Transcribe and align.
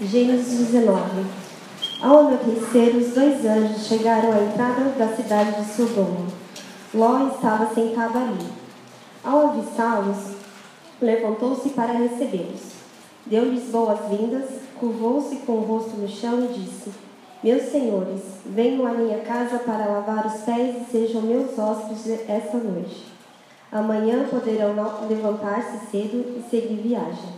Gênesis 0.00 0.68
19. 0.68 1.26
Ao 2.00 2.18
anoitecer, 2.20 2.94
os 2.94 3.14
dois 3.14 3.44
anjos 3.44 3.88
chegaram 3.88 4.30
à 4.30 4.44
entrada 4.44 4.90
da 4.96 5.08
cidade 5.08 5.60
de 5.60 5.72
Sodoma. 5.72 6.24
Ló 6.94 7.26
estava 7.26 7.74
sentado 7.74 8.16
ali. 8.16 8.46
Ao 9.24 9.48
avistá-los, 9.48 10.36
levantou-se 11.02 11.70
para 11.70 11.94
recebê-los. 11.94 12.60
Deu-lhes 13.26 13.64
boas-vindas, 13.72 14.44
curvou-se 14.78 15.34
com 15.38 15.54
o 15.54 15.62
rosto 15.62 15.96
no 15.96 16.06
chão 16.06 16.44
e 16.44 16.60
disse: 16.60 16.92
Meus 17.42 17.62
senhores, 17.64 18.22
venham 18.46 18.86
à 18.86 18.92
minha 18.92 19.18
casa 19.22 19.58
para 19.58 19.84
lavar 19.84 20.28
os 20.28 20.42
pés 20.42 20.76
e 20.76 20.92
sejam 20.92 21.22
meus 21.22 21.58
hóspedes 21.58 22.20
esta 22.28 22.56
noite. 22.56 23.04
Amanhã 23.72 24.28
poderão 24.30 24.76
levantar-se 25.08 25.90
cedo 25.90 26.38
e 26.38 26.44
seguir 26.48 26.82
viagem. 26.82 27.32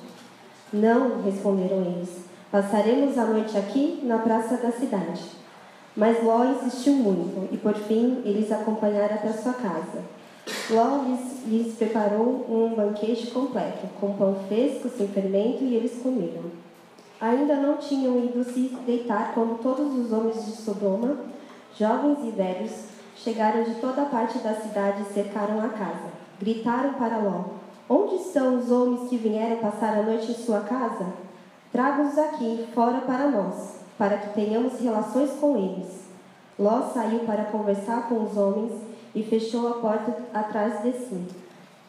Não, 0.70 1.22
responderam 1.22 1.80
eles. 1.80 2.29
Passaremos 2.50 3.16
a 3.16 3.26
noite 3.26 3.56
aqui 3.56 4.00
na 4.02 4.18
praça 4.18 4.56
da 4.56 4.72
cidade. 4.72 5.22
Mas 5.96 6.20
Ló 6.24 6.44
insistiu 6.46 6.94
muito, 6.94 7.48
e 7.52 7.56
por 7.56 7.74
fim 7.74 8.22
eles 8.24 8.50
acompanharam 8.50 9.14
até 9.14 9.32
sua 9.32 9.52
casa. 9.52 10.02
Ló 10.68 11.04
lhes, 11.04 11.46
lhes 11.46 11.76
preparou 11.76 12.44
um 12.48 12.74
banquete 12.74 13.28
completo, 13.28 13.86
com 14.00 14.14
pão 14.14 14.34
fresco, 14.48 14.88
sem 14.88 15.06
fermento, 15.06 15.62
e 15.62 15.76
eles 15.76 16.02
comeram. 16.02 16.50
Ainda 17.20 17.54
não 17.54 17.76
tinham 17.76 18.18
ido 18.24 18.42
se 18.42 18.76
deitar 18.84 19.32
quando 19.32 19.62
todos 19.62 19.94
os 19.96 20.12
homens 20.12 20.44
de 20.44 20.50
Sodoma, 20.50 21.18
jovens 21.78 22.18
e 22.24 22.32
velhos, 22.32 22.72
chegaram 23.14 23.62
de 23.62 23.76
toda 23.76 24.06
parte 24.06 24.38
da 24.38 24.54
cidade 24.54 25.02
e 25.02 25.14
cercaram 25.14 25.60
a 25.60 25.68
casa. 25.68 26.10
Gritaram 26.40 26.94
para 26.94 27.18
Ló: 27.18 27.44
Onde 27.88 28.16
estão 28.16 28.58
os 28.58 28.72
homens 28.72 29.08
que 29.08 29.16
vieram 29.16 29.58
passar 29.58 29.96
a 29.98 30.02
noite 30.02 30.32
em 30.32 30.34
sua 30.34 30.62
casa? 30.62 31.29
Traga-os 31.72 32.18
aqui, 32.18 32.66
fora 32.74 33.00
para 33.02 33.28
nós, 33.28 33.76
para 33.96 34.18
que 34.18 34.34
tenhamos 34.34 34.80
relações 34.80 35.30
com 35.40 35.56
eles. 35.56 36.00
Ló 36.58 36.82
saiu 36.92 37.20
para 37.20 37.44
conversar 37.44 38.08
com 38.08 38.24
os 38.24 38.36
homens 38.36 38.72
e 39.14 39.22
fechou 39.22 39.68
a 39.68 39.74
porta 39.74 40.16
atrás 40.34 40.82
de 40.82 40.92
si. 40.92 41.26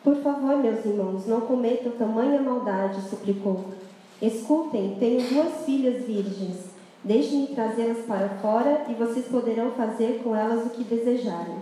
Por 0.03 0.15
favor, 0.17 0.57
meus 0.57 0.85
irmãos, 0.85 1.25
não 1.25 1.41
cometam 1.41 1.91
tamanha 1.93 2.41
maldade, 2.41 3.01
suplicou. 3.09 3.65
Escutem, 4.21 4.97
tenho 4.99 5.27
duas 5.29 5.65
filhas 5.65 6.05
virgens. 6.05 6.71
Deixem-me 7.03 7.47
trazê-las 7.47 8.05
para 8.05 8.29
fora 8.39 8.85
e 8.87 8.93
vocês 8.93 9.25
poderão 9.25 9.71
fazer 9.71 10.21
com 10.23 10.35
elas 10.35 10.67
o 10.67 10.69
que 10.69 10.83
desejarem. 10.83 11.57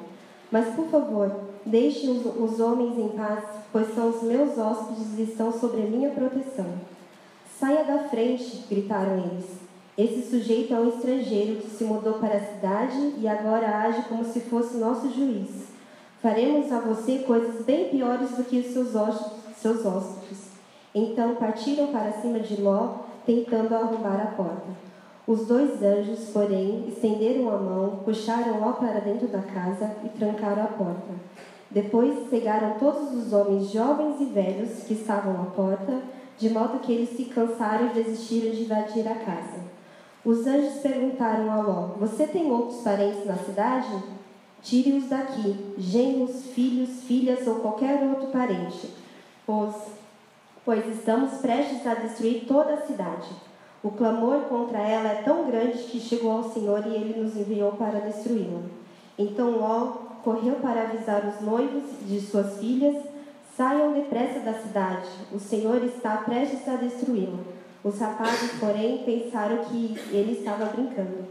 Mas, 0.51 0.75
por 0.75 0.87
favor, 0.87 1.31
deixem 1.65 2.09
os, 2.09 2.59
homens 2.59 2.97
em 2.97 3.09
paz, 3.09 3.43
pois 3.71 3.93
são 3.95 4.09
os 4.09 4.23
meus 4.23 4.57
hóspedes 4.57 5.17
e 5.17 5.23
estão 5.23 5.51
sob 5.51 5.81
a 5.81 5.85
minha 5.85 6.09
proteção. 6.09 6.65
Saia 7.59 7.83
da 7.83 8.07
frente, 8.07 8.63
gritaram 8.69 9.17
eles. 9.17 9.57
Esse 9.97 10.29
sujeito 10.29 10.73
é 10.73 10.79
um 10.79 10.87
estrangeiro 10.87 11.59
que 11.59 11.69
se 11.69 11.83
mudou 11.83 12.13
para 12.13 12.37
a 12.37 12.39
cidade 12.39 13.15
e 13.17 13.27
agora 13.27 13.81
age 13.81 14.03
como 14.03 14.23
se 14.23 14.39
fosse 14.39 14.77
nosso 14.77 15.11
juiz. 15.11 15.67
Faremos 16.21 16.71
a 16.71 16.79
você 16.79 17.19
coisas 17.19 17.65
bem 17.65 17.89
piores 17.89 18.29
do 18.29 18.45
que 18.45 18.59
os 18.59 18.67
seus. 18.67 18.93
Seus 19.57 19.85
hóspedes. 19.85 20.51
Então 20.95 21.35
partiram 21.35 21.87
para 21.87 22.13
cima 22.13 22.39
de 22.39 22.61
Ló, 22.61 22.99
tentando 23.25 23.75
arrombar 23.75 24.21
a 24.21 24.31
porta. 24.37 24.69
Os 25.27 25.45
dois 25.45 25.83
anjos, 25.83 26.29
porém, 26.29 26.85
estenderam 26.87 27.53
a 27.53 27.57
mão, 27.57 27.99
puxaram 28.05 28.61
Ló 28.61 28.71
para 28.71 29.01
dentro 29.01 29.27
da 29.27 29.41
casa 29.41 29.97
e 30.05 30.07
trancaram 30.17 30.63
a 30.63 30.67
porta. 30.67 31.11
Depois 31.69 32.29
pegaram 32.29 32.79
todos 32.79 33.13
os 33.13 33.33
homens 33.33 33.69
jovens 33.69 34.21
e 34.21 34.25
velhos 34.27 34.83
que 34.87 34.93
estavam 34.93 35.41
à 35.41 35.45
porta, 35.47 36.01
de 36.39 36.49
modo 36.49 36.79
que 36.79 36.93
eles 36.93 37.09
se 37.09 37.25
cansaram 37.25 37.87
e 37.87 38.01
desistiram 38.01 38.51
de 38.51 38.63
invadir 38.63 39.05
a 39.07 39.15
casa. 39.15 39.59
Os 40.23 40.47
anjos 40.47 40.79
perguntaram 40.79 41.51
a 41.51 41.61
Ló: 41.61 41.87
Você 41.99 42.25
tem 42.25 42.49
outros 42.49 42.81
parentes 42.81 43.25
na 43.25 43.35
cidade? 43.35 44.03
Tire-os 44.61 45.09
daqui, 45.09 45.73
genros, 45.77 46.47
filhos, 46.47 47.03
filhas 47.03 47.45
ou 47.47 47.55
qualquer 47.55 48.03
outro 48.03 48.27
parente, 48.27 48.89
pois, 49.45 49.75
pois 50.65 50.85
estamos 50.87 51.35
prestes 51.35 51.85
a 51.87 51.93
destruir 51.93 52.45
toda 52.45 52.73
a 52.73 52.85
cidade. 52.85 53.29
O 53.81 53.91
clamor 53.91 54.41
contra 54.49 54.79
ela 54.79 55.09
é 55.09 55.21
tão 55.21 55.45
grande 55.45 55.83
que 55.83 55.99
chegou 55.99 56.31
ao 56.31 56.51
Senhor 56.51 56.85
e 56.85 56.95
ele 56.95 57.21
nos 57.21 57.37
enviou 57.37 57.71
para 57.73 58.01
destruí-la. 58.01 58.61
Então 59.17 59.51
Ló 59.51 60.09
correu 60.23 60.55
para 60.55 60.83
avisar 60.83 61.25
os 61.25 61.39
noivos 61.41 61.83
de 62.05 62.19
suas 62.19 62.57
filhas 62.59 63.08
Saiam 63.59 63.91
depressa 63.91 64.39
da 64.39 64.53
cidade, 64.53 65.09
o 65.33 65.37
Senhor 65.37 65.83
está 65.83 66.15
prestes 66.15 66.65
a 66.65 66.77
destruí-la. 66.77 67.39
Os 67.83 67.99
rapazes, 67.99 68.53
porém, 68.57 68.99
pensaram 68.99 69.65
que 69.65 69.99
ele 70.11 70.31
estava 70.39 70.63
brincando. 70.67 71.27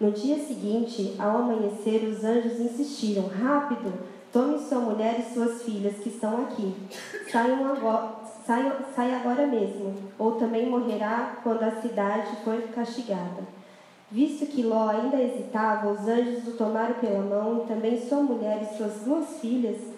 No 0.00 0.10
dia 0.10 0.38
seguinte, 0.44 1.14
ao 1.20 1.36
amanhecer, 1.36 2.02
os 2.02 2.24
anjos 2.24 2.58
insistiram: 2.58 3.28
Rápido, 3.28 3.92
tome 4.32 4.58
sua 4.58 4.80
mulher 4.80 5.20
e 5.20 5.32
suas 5.32 5.62
filhas 5.62 5.98
que 5.98 6.08
estão 6.08 6.42
aqui. 6.42 6.74
Saiam 7.30 7.64
agora, 7.64 8.10
saiam, 8.44 8.72
saia 8.92 9.18
agora 9.18 9.46
mesmo, 9.46 9.94
ou 10.18 10.32
também 10.32 10.68
morrerá 10.68 11.38
quando 11.44 11.62
a 11.62 11.80
cidade 11.80 12.42
for 12.42 12.60
castigada. 12.74 13.46
Visto 14.10 14.46
que 14.46 14.64
Ló 14.64 14.88
ainda 14.88 15.22
hesitava, 15.22 15.92
os 15.92 16.08
anjos 16.08 16.48
o 16.48 16.56
tomaram 16.56 16.94
pela 16.94 17.20
mão, 17.20 17.62
e 17.62 17.68
também 17.68 18.04
sua 18.04 18.20
mulher 18.20 18.62
e 18.62 18.76
suas 18.76 19.02
duas 19.04 19.38
filhas 19.38 19.96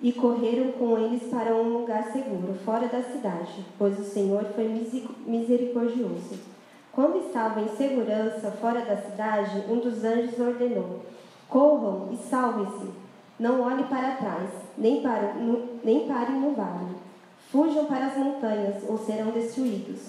e 0.00 0.12
correram 0.12 0.72
com 0.72 0.96
eles 0.96 1.24
para 1.24 1.54
um 1.54 1.78
lugar 1.78 2.04
seguro, 2.12 2.54
fora 2.64 2.86
da 2.86 3.02
cidade, 3.02 3.64
pois 3.76 3.98
o 3.98 4.04
Senhor 4.04 4.44
foi 4.54 4.68
misericordioso. 5.26 6.38
Quando 6.92 7.26
estavam 7.26 7.64
em 7.64 7.76
segurança 7.76 8.50
fora 8.52 8.80
da 8.80 8.96
cidade, 8.96 9.64
um 9.68 9.78
dos 9.78 10.04
anjos 10.04 10.38
ordenou: 10.38 11.00
Corram 11.48 12.08
e 12.12 12.16
salvem-se. 12.16 12.90
Não 13.38 13.60
olhem 13.60 13.86
para 13.86 14.16
trás, 14.16 14.50
nem, 14.76 15.00
para, 15.00 15.34
no, 15.34 15.78
nem 15.84 16.08
parem 16.08 16.40
no 16.40 16.54
vale. 16.54 16.96
Fujam 17.50 17.84
para 17.86 18.06
as 18.06 18.16
montanhas, 18.16 18.82
ou 18.88 18.98
serão 18.98 19.30
destruídos. 19.30 20.08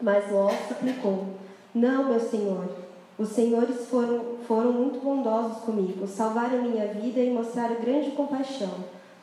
Mas 0.00 0.30
Ló 0.30 0.50
suplicou: 0.68 1.26
Não, 1.74 2.08
meu 2.08 2.20
senhor. 2.20 2.68
Os 3.16 3.28
senhores 3.28 3.86
foram, 3.86 4.38
foram 4.46 4.72
muito 4.72 4.98
bondosos 4.98 5.58
comigo, 5.58 6.06
salvaram 6.06 6.62
minha 6.62 6.86
vida 6.88 7.20
e 7.20 7.30
mostraram 7.30 7.76
grande 7.80 8.10
compaixão. 8.10 8.72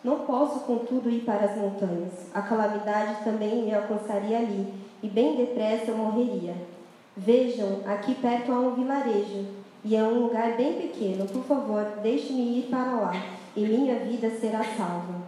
Não 0.03 0.19
posso, 0.19 0.61
contudo, 0.61 1.09
ir 1.09 1.21
para 1.21 1.45
as 1.45 1.57
montanhas. 1.57 2.13
A 2.33 2.41
calamidade 2.41 3.23
também 3.23 3.63
me 3.63 3.73
alcançaria 3.73 4.39
ali, 4.39 4.73
e 5.03 5.07
bem 5.07 5.35
depressa 5.35 5.91
eu 5.91 5.97
morreria. 5.97 6.55
Vejam, 7.15 7.81
aqui 7.85 8.15
perto 8.15 8.51
há 8.51 8.59
um 8.59 8.73
vilarejo, 8.73 9.45
e 9.83 9.95
é 9.95 10.03
um 10.03 10.21
lugar 10.21 10.57
bem 10.57 10.73
pequeno. 10.73 11.27
Por 11.27 11.43
favor, 11.43 11.85
deixe-me 12.01 12.59
ir 12.59 12.63
para 12.63 12.93
lá, 12.93 13.13
e 13.55 13.61
minha 13.61 13.99
vida 13.99 14.29
será 14.31 14.63
salva. 14.63 15.21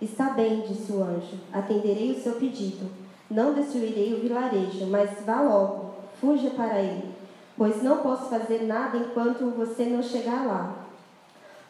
Está 0.00 0.30
bem, 0.30 0.60
disse 0.60 0.92
o 0.92 1.02
anjo, 1.02 1.36
atenderei 1.52 2.12
o 2.12 2.22
seu 2.22 2.34
pedido. 2.34 2.88
Não 3.28 3.52
destruirei 3.52 4.14
o 4.14 4.20
vilarejo, 4.20 4.86
mas 4.86 5.10
vá 5.26 5.40
logo, 5.40 5.94
fuja 6.20 6.50
para 6.50 6.78
ele, 6.80 7.14
pois 7.56 7.82
não 7.82 7.98
posso 7.98 8.30
fazer 8.30 8.62
nada 8.62 8.96
enquanto 8.96 9.54
você 9.56 9.84
não 9.84 10.02
chegar 10.02 10.46
lá. 10.46 10.86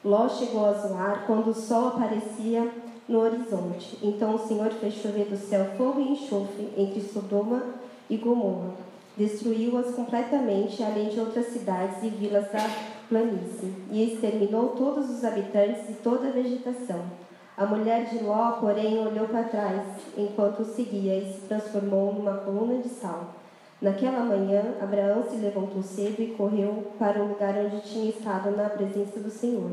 Ló 0.02 0.28
chegou 0.28 0.64
a 0.64 0.72
Zoar 0.72 1.24
quando 1.26 1.48
o 1.48 1.54
sol 1.54 1.88
aparecia 1.88 2.70
no 3.06 3.20
horizonte. 3.20 3.98
Então 4.02 4.34
o 4.34 4.38
Senhor 4.38 4.70
fez 4.70 4.94
chover 4.94 5.26
do 5.26 5.36
céu 5.36 5.64
fogo 5.76 6.00
e 6.00 6.12
enxofre 6.12 6.72
entre 6.76 7.02
Sodoma 7.02 7.62
e 8.08 8.16
Gomorra. 8.16 8.70
Destruiu-as 9.16 9.94
completamente, 9.94 10.82
além 10.82 11.10
de 11.10 11.20
outras 11.20 11.46
cidades 11.48 12.02
e 12.02 12.08
vilas 12.08 12.50
da 12.50 12.66
planície, 13.08 13.74
e 13.90 14.04
exterminou 14.04 14.68
todos 14.70 15.10
os 15.10 15.22
habitantes 15.22 15.90
e 15.90 15.94
toda 15.94 16.28
a 16.28 16.32
vegetação. 16.32 17.02
A 17.54 17.66
mulher 17.66 18.06
de 18.06 18.24
Ló, 18.24 18.52
porém, 18.52 18.98
olhou 19.06 19.28
para 19.28 19.42
trás 19.42 19.82
enquanto 20.16 20.60
o 20.60 20.64
seguia 20.64 21.18
e 21.18 21.30
se 21.30 21.40
transformou 21.40 22.14
numa 22.14 22.38
coluna 22.38 22.80
de 22.80 22.88
sal. 22.88 23.34
Naquela 23.80 24.22
manhã, 24.24 24.74
Abraão 24.78 25.24
se 25.24 25.36
levantou 25.36 25.82
cedo 25.82 26.20
e 26.20 26.34
correu 26.36 26.92
para 26.98 27.22
o 27.22 27.28
lugar 27.28 27.54
onde 27.56 27.80
tinha 27.80 28.10
estado 28.10 28.50
na 28.50 28.68
presença 28.68 29.18
do 29.20 29.30
Senhor. 29.30 29.70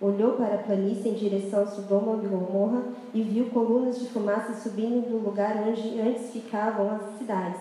Olhou 0.00 0.32
para 0.32 0.54
a 0.54 0.58
planície 0.58 1.10
em 1.10 1.14
direção 1.14 1.62
a 1.62 1.66
Sodoma 1.66 2.18
e 2.24 2.26
Gomorra 2.26 2.82
e 3.12 3.22
viu 3.22 3.50
colunas 3.50 4.00
de 4.00 4.08
fumaça 4.08 4.54
subindo 4.54 5.06
do 5.06 5.18
lugar 5.18 5.54
onde 5.68 6.00
antes 6.00 6.30
ficavam 6.30 6.92
as 6.92 7.18
cidades, 7.18 7.60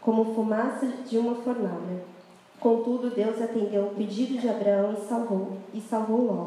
como 0.00 0.34
fumaça 0.36 0.86
de 0.86 1.18
uma 1.18 1.34
fornalha. 1.34 2.04
Contudo, 2.60 3.10
Deus 3.10 3.42
atendeu 3.42 3.86
o 3.86 3.94
pedido 3.94 4.40
de 4.40 4.48
Abraão 4.48 4.94
e 4.94 5.06
salvou, 5.08 5.48
e 5.74 5.80
salvou 5.80 6.26
Ló, 6.26 6.46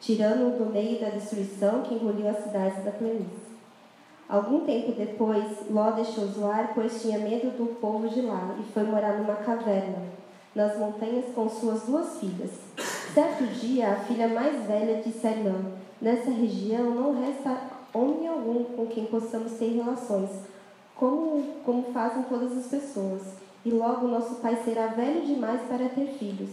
tirando-o 0.00 0.64
do 0.64 0.72
meio 0.72 1.00
da 1.00 1.10
destruição 1.10 1.82
que 1.82 1.94
engoliu 1.94 2.28
as 2.28 2.42
cidades 2.42 2.84
da 2.84 2.90
planície. 2.90 3.45
Algum 4.28 4.60
tempo 4.60 4.90
depois, 4.92 5.70
Ló 5.70 5.92
deixou 5.92 6.26
Zoar, 6.26 6.72
pois 6.74 7.00
tinha 7.00 7.18
medo 7.18 7.56
do 7.56 7.76
povo 7.80 8.08
de 8.08 8.22
lá, 8.22 8.56
e 8.58 8.72
foi 8.72 8.82
morar 8.82 9.18
numa 9.18 9.36
caverna, 9.36 10.02
nas 10.52 10.76
montanhas 10.76 11.26
com 11.32 11.48
suas 11.48 11.82
duas 11.82 12.18
filhas. 12.18 12.50
Certo 13.14 13.46
dia, 13.46 13.92
a 13.92 13.96
filha 13.96 14.26
mais 14.26 14.66
velha 14.66 15.00
disse 15.00 15.26
à 15.26 15.30
irmã: 15.30 15.54
Nessa 16.02 16.30
região 16.30 16.90
não 16.90 17.20
resta 17.20 17.56
homem 17.94 18.26
algum 18.26 18.64
com 18.64 18.86
quem 18.86 19.06
possamos 19.06 19.52
ter 19.52 19.76
relações, 19.76 20.30
como, 20.96 21.42
como 21.64 21.84
fazem 21.92 22.24
todas 22.24 22.56
as 22.58 22.66
pessoas. 22.66 23.22
e 23.64 23.70
logo 23.70 24.06
nosso 24.06 24.36
pai 24.36 24.56
será 24.64 24.86
velho 24.88 25.26
demais 25.26 25.62
para 25.62 25.88
ter 25.88 26.06
filhos. 26.18 26.50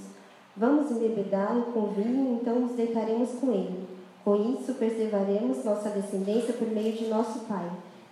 Vamos 0.56 0.90
embebedá-lo 0.92 1.72
com 1.74 1.88
vinho, 1.88 2.40
então 2.40 2.60
nos 2.60 2.72
deitaremos 2.72 3.32
com 3.40 3.52
ele. 3.52 3.93
Com 4.24 4.36
isso, 4.54 4.76
preservaremos 4.76 5.66
nossa 5.66 5.90
descendência 5.90 6.54
por 6.54 6.68
meio 6.68 6.94
de 6.94 7.08
nosso 7.08 7.40
pai. 7.42 7.70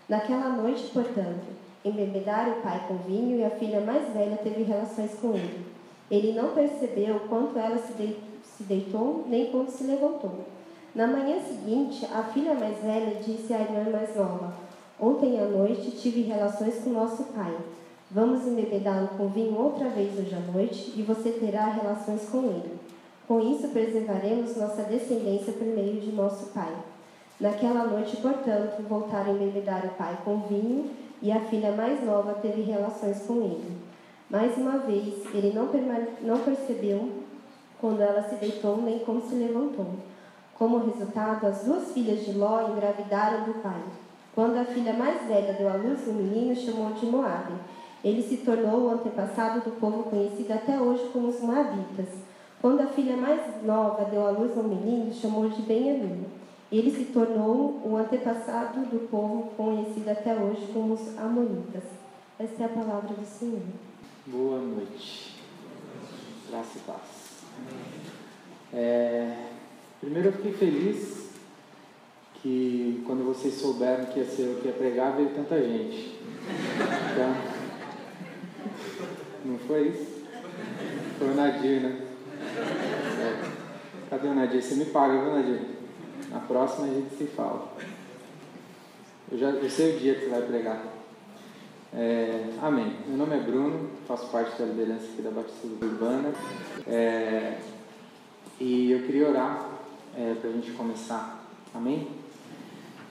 Naquela 0.10 0.50
noite, 0.50 0.90
portanto, 0.94 1.48
embebedaram 1.86 2.60
o 2.60 2.62
pai 2.62 2.86
com 2.88 2.98
vinho 2.98 3.38
e 3.38 3.46
a 3.46 3.50
filha 3.52 3.80
mais 3.80 4.13
velha 4.13 4.38
teve 4.38 4.63
relações 4.63 5.12
com 5.22 5.34
ele. 5.34 5.66
Ele 6.10 6.34
não 6.34 6.54
percebeu 6.54 7.22
quanto 7.30 7.58
ela 7.58 7.78
se 7.78 8.63
deitou, 8.63 9.25
nem 9.28 9.52
quando 9.52 9.69
se 9.69 9.86
levantou. 9.86 10.46
Na 10.94 11.08
manhã 11.08 11.40
seguinte, 11.40 12.06
a 12.13 12.24
filha 12.24 12.54
mais 12.54 12.78
velha 12.80 13.16
disse 13.24 13.54
à 13.54 13.62
irmã 13.62 13.90
mais 13.90 14.13
nova: 14.13 14.54
Ontem 15.00 15.40
à 15.40 15.46
noite 15.46 15.92
tive 15.92 16.24
relações 16.24 16.84
com 16.84 16.90
nosso 16.90 17.24
pai. 17.34 17.56
Vamos 18.13 18.46
embebedá-lo 18.46 19.08
com 19.18 19.30
vinho 19.30 19.58
outra 19.58 19.88
vez 19.88 20.19
hoje 20.19 20.36
à 20.36 20.52
noite 20.52 20.92
e 20.98 21.02
você 21.02 21.31
terá 21.31 21.68
relações 21.68 22.28
com 22.30 22.40
ele. 22.40 22.78
Com 23.31 23.39
isso, 23.39 23.69
preservaremos 23.69 24.57
nossa 24.57 24.83
descendência 24.83 25.54
por 25.54 25.66
meio 25.66 26.01
de 26.01 26.12
nosso 26.12 26.48
pai. 26.48 26.75
Naquela 27.39 27.86
noite, 27.86 28.18
portanto, 28.18 28.83
voltaram 28.89 29.31
a 29.31 29.33
embebedar 29.36 29.86
o 29.86 29.92
pai 29.92 30.18
com 30.25 30.39
vinho 30.50 30.92
e 31.22 31.31
a 31.31 31.39
filha 31.39 31.72
mais 31.72 32.04
nova 32.04 32.33
teve 32.42 32.62
relações 32.63 33.22
com 33.25 33.36
ele. 33.36 33.78
Mais 34.30 34.57
uma 34.57 34.80
vez, 34.80 35.13
ele 35.33 35.54
não, 35.54 35.69
não 36.24 36.39
percebeu 36.39 37.10
quando 37.80 38.01
ela 38.01 38.22
se 38.22 38.36
deitou 38.36 38.75
nem 38.81 39.00
como 39.00 39.22
se 39.22 39.36
levantou. 39.36 39.94
Como 40.60 40.92
resultado, 40.92 41.48
as 41.48 41.63
duas 41.63 41.94
filhas 41.94 42.25
de 42.25 42.34
Ló 42.34 42.68
engravidaram 42.68 43.45
do 43.45 43.62
pai. 43.62 43.81
Quando 44.36 44.57
a 44.57 44.66
filha 44.66 44.92
mais 44.92 45.25
velha 45.25 45.54
deu 45.54 45.69
à 45.69 45.75
luz 45.75 46.06
um 46.06 46.16
menino, 46.16 46.54
chamou 46.54 46.92
de 46.92 47.06
Moabe. 47.06 47.54
Ele 48.04 48.22
se 48.22 48.44
tornou 48.44 48.88
o 48.88 48.89
antepassado 48.89 49.62
do 49.62 49.80
povo 49.80 50.04
conhecido 50.04 50.51
até 50.51 50.77
hoje 50.77 51.10
como 51.13 51.30
os 51.30 51.39
Moabitas. 51.39 52.30
Quando 52.62 52.81
a 52.81 52.88
filha 52.88 53.18
mais 53.18 53.63
nova 53.63 54.06
deu 54.06 54.25
à 54.25 54.31
luz 54.31 54.56
um 54.56 54.63
menino, 54.63 55.13
chamou 55.13 55.50
de 55.50 55.62
Benjamim. 55.63 56.25
Ele 56.72 56.92
se 56.92 57.06
tornou 57.06 57.81
o 57.84 57.98
antepassado 57.98 58.81
do 58.81 59.10
povo 59.10 59.52
conhecido 59.58 60.10
até 60.10 60.34
hoje 60.36 60.69
como 60.72 60.94
os 60.94 61.18
Amonitas. 61.18 61.84
Essa 62.40 62.63
é 62.63 62.66
a 62.66 62.69
palavra 62.69 63.13
do 63.13 63.25
Senhor. 63.25 63.62
Boa 64.28 64.60
noite. 64.60 65.42
Graça 66.50 66.78
e 66.78 66.81
paz. 66.81 67.44
É, 68.74 69.36
Primeiro 70.02 70.30
eu 70.30 70.34
fiquei 70.34 70.54
feliz 70.54 71.30
que 72.42 73.04
quando 73.06 73.24
vocês 73.24 73.54
souberam 73.54 74.06
que 74.06 74.18
ia 74.18 74.25
ser 74.25 74.48
eu 74.48 74.56
que 74.60 74.68
ia 74.68 74.74
pregar, 74.74 75.16
veio 75.16 75.30
tanta 75.30 75.62
gente. 75.62 76.19
Então, 77.12 77.36
não 79.46 79.60
foi 79.60 79.90
isso? 79.90 80.24
Foi 81.19 81.30
o 81.30 81.36
Nadir, 81.36 81.81
né? 81.81 82.11
Cadê 84.12 84.28
o 84.28 84.34
Nadir? 84.34 84.62
Você 84.62 84.75
me 84.75 84.84
paga, 84.84 85.22
viu, 85.22 85.31
Nadir? 85.31 85.62
Na 86.30 86.42
próxima 86.42 86.86
a 86.86 86.90
gente 86.90 87.16
se 87.16 87.28
fala. 87.28 87.72
Eu 89.31 89.38
já 89.38 89.52
eu 89.52 89.69
sei 89.69 89.96
o 89.96 90.00
dia 90.00 90.16
que 90.16 90.25
você 90.25 90.30
vai 90.30 90.42
pregar. 90.42 90.84
É, 91.94 92.50
amém. 92.62 92.94
Meu 93.08 93.16
nome 93.16 93.38
é 93.38 93.40
Bruno, 93.40 93.90
faço 94.10 94.28
parte 94.28 94.62
da 94.62 94.66
liderança 94.66 95.06
aqui 95.06 95.22
da 95.22 95.31
Batista 95.31 95.66
Urbana. 95.66 96.34
É, 96.86 97.58
e 98.60 98.92
eu 98.92 99.04
queria 99.04 99.30
orar 99.30 99.80
é, 100.18 100.36
para 100.42 100.50
a 100.50 100.54
gente 100.56 100.72
começar. 100.72 101.46
Amém? 101.74 102.10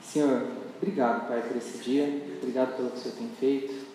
Senhor, 0.03 0.49
obrigado, 0.77 1.27
Pai, 1.27 1.41
por 1.47 1.57
esse 1.57 1.79
dia. 1.79 2.21
Obrigado 2.43 2.77
pelo 2.77 2.91
que 2.91 2.97
o 2.97 2.99
Senhor 2.99 3.17
tem 3.17 3.29
feito. 3.39 3.87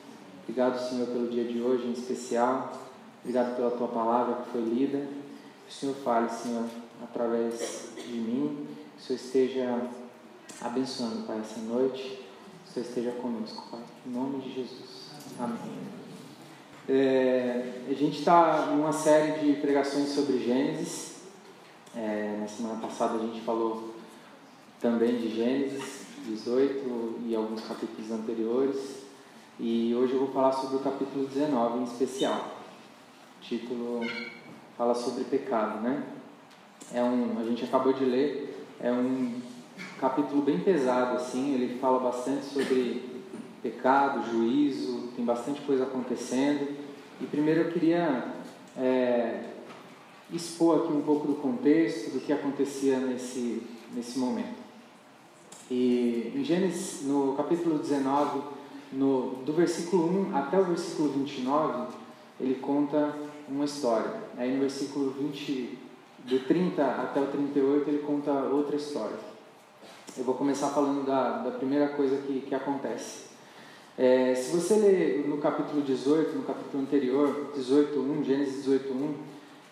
Obrigado, 0.43 0.77
Senhor, 0.91 1.07
pelo 1.07 1.29
dia 1.29 1.45
de 1.45 1.63
hoje 1.63 1.87
em 1.87 1.93
especial. 1.93 2.77
Obrigado 3.21 3.55
pela 3.55 3.71
tua 3.71 3.87
palavra 3.87 4.43
que 4.43 4.51
foi 4.51 4.63
lida. 4.63 5.07
O 5.69 5.73
Senhor 5.73 5.95
fale, 5.97 6.29
Senhor, 6.31 6.65
através 7.03 7.91
de 7.97 8.13
mim. 8.13 8.67
Que 8.97 9.03
o 9.03 9.05
Senhor 9.07 9.19
esteja 9.19 9.91
abençoando, 10.61 11.27
Pai, 11.27 11.41
essa 11.41 11.61
noite. 11.61 12.03
Que 12.03 12.71
o 12.71 12.73
Senhor 12.73 12.87
esteja 12.87 13.13
conosco, 13.13 13.69
Pai. 13.71 13.81
Em 14.07 14.11
nome 14.11 14.41
de 14.43 14.55
Jesus. 14.55 15.11
Amém. 15.39 15.97
É, 16.89 17.83
a 17.91 17.95
gente 17.95 18.21
está 18.21 18.67
numa 18.67 18.93
série 18.93 19.41
de 19.41 19.61
pregações 19.61 20.11
sobre 20.11 20.39
Gênesis. 20.39 21.17
É, 21.97 22.39
na 22.41 22.47
semana 22.47 22.81
passada 22.81 23.15
a 23.15 23.19
gente 23.19 23.41
falou 23.41 23.95
também 24.81 25.17
de 25.17 25.35
Gênesis 25.35 26.07
18 26.27 27.21
e 27.27 27.35
alguns 27.35 27.63
capítulos 27.63 28.11
anteriores. 28.11 29.05
E 29.59 29.95
hoje 29.95 30.13
eu 30.13 30.21
vou 30.21 30.33
falar 30.33 30.53
sobre 30.53 30.77
o 30.77 30.81
capítulo 30.81 31.27
19 31.27 31.79
em 31.79 31.85
especial. 31.85 32.57
Título 33.41 34.03
fala 34.77 34.95
sobre 34.95 35.25
pecado, 35.25 35.81
né? 35.81 36.03
É 36.93 37.03
um, 37.03 37.39
a 37.41 37.45
gente 37.45 37.65
acabou 37.65 37.93
de 37.93 38.05
ler, 38.05 38.67
é 38.81 38.93
um 38.93 39.41
capítulo 40.01 40.43
bem 40.43 40.61
pesado 40.61 41.17
assim, 41.17 41.55
ele 41.55 41.79
fala 41.79 41.99
bastante 41.99 42.45
sobre 42.47 43.03
pecado, 43.63 44.31
juízo, 44.31 45.09
tem 45.17 45.25
bastante 45.25 45.61
coisa 45.63 45.85
acontecendo. 45.85 46.77
E 47.21 47.27
primeiro 47.27 47.63
eu 47.63 47.73
queria 47.73 48.33
é, 48.77 49.45
expor 50.31 50.85
aqui 50.85 50.93
um 50.93 51.03
pouco 51.03 51.27
do 51.27 51.35
contexto 51.35 52.11
do 52.13 52.21
que 52.21 52.33
acontecia 52.33 52.99
nesse, 52.99 53.63
nesse 53.95 54.19
momento. 54.19 54.67
E 55.71 56.33
em 56.35 56.45
Gênesis, 56.45 57.03
no 57.05 57.35
capítulo 57.37 57.79
19, 57.79 58.41
no, 58.93 59.43
do 59.45 59.53
versículo 59.53 60.31
1 60.31 60.37
até 60.37 60.61
o 60.61 60.65
versículo 60.65 61.09
29, 61.09 61.89
ele 62.41 62.55
conta 62.57 63.15
uma 63.49 63.65
história. 63.65 64.11
Aí 64.37 64.53
no 64.53 64.61
versículo 64.61 65.11
20, 65.11 65.79
do 66.25 66.39
30 66.47 66.85
até 66.85 67.21
o 67.21 67.27
38, 67.27 67.89
ele 67.89 67.99
conta 68.01 68.33
outra 68.33 68.77
história. 68.77 69.17
Eu 70.17 70.25
vou 70.25 70.35
começar 70.35 70.69
falando 70.69 71.05
da, 71.07 71.39
da 71.39 71.51
primeira 71.53 71.89
coisa 71.89 72.17
que, 72.19 72.41
que 72.41 72.55
acontece. 72.55 73.27
É, 73.99 74.35
se 74.35 74.55
você 74.55 74.75
ler 74.75 75.27
no 75.27 75.39
capítulo 75.39 75.83
18, 75.83 76.37
no 76.37 76.43
capítulo 76.43 76.83
anterior, 76.83 77.53
18.1, 77.57 78.25
Gênesis 78.25 78.67
18.1, 78.67 79.15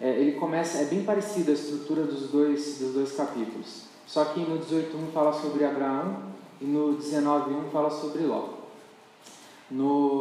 é, 0.00 0.18
ele 0.18 0.32
começa, 0.32 0.78
é 0.78 0.84
bem 0.84 1.04
parecida 1.04 1.50
a 1.50 1.54
estrutura 1.54 2.04
dos 2.04 2.30
dois, 2.30 2.78
dos 2.78 2.94
dois 2.94 3.12
capítulos. 3.12 3.84
Só 4.06 4.24
que 4.26 4.40
no 4.40 4.58
18.1 4.58 5.12
fala 5.12 5.32
sobre 5.32 5.64
Abraão 5.64 6.22
e 6.60 6.64
no 6.64 6.96
19.1 6.96 7.70
fala 7.70 7.90
sobre 7.90 8.22
Ló. 8.22 8.48
No, 9.70 10.13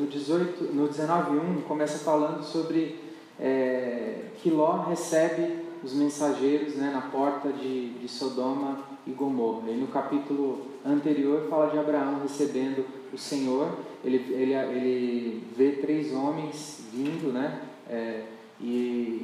no, 0.00 0.06
18, 0.06 0.64
no 0.74 0.88
19.1 0.88 1.62
começa 1.64 1.98
falando 1.98 2.42
sobre 2.42 2.98
é, 3.38 4.30
que 4.36 4.50
Ló 4.50 4.84
recebe 4.88 5.60
os 5.84 5.94
mensageiros 5.94 6.74
né, 6.76 6.90
na 6.92 7.02
porta 7.02 7.52
de, 7.52 7.90
de 7.90 8.08
Sodoma 8.08 8.80
e 9.06 9.10
Gomorra. 9.10 9.70
E 9.70 9.76
no 9.76 9.88
capítulo 9.88 10.66
anterior 10.84 11.46
fala 11.48 11.70
de 11.70 11.78
Abraão 11.78 12.20
recebendo 12.22 12.84
o 13.12 13.18
Senhor. 13.18 13.78
Ele, 14.04 14.16
ele, 14.32 14.54
ele 14.54 15.44
vê 15.56 15.72
três 15.72 16.12
homens 16.14 16.84
vindo, 16.92 17.32
né? 17.32 17.62
É, 17.88 18.24
e, 18.60 18.66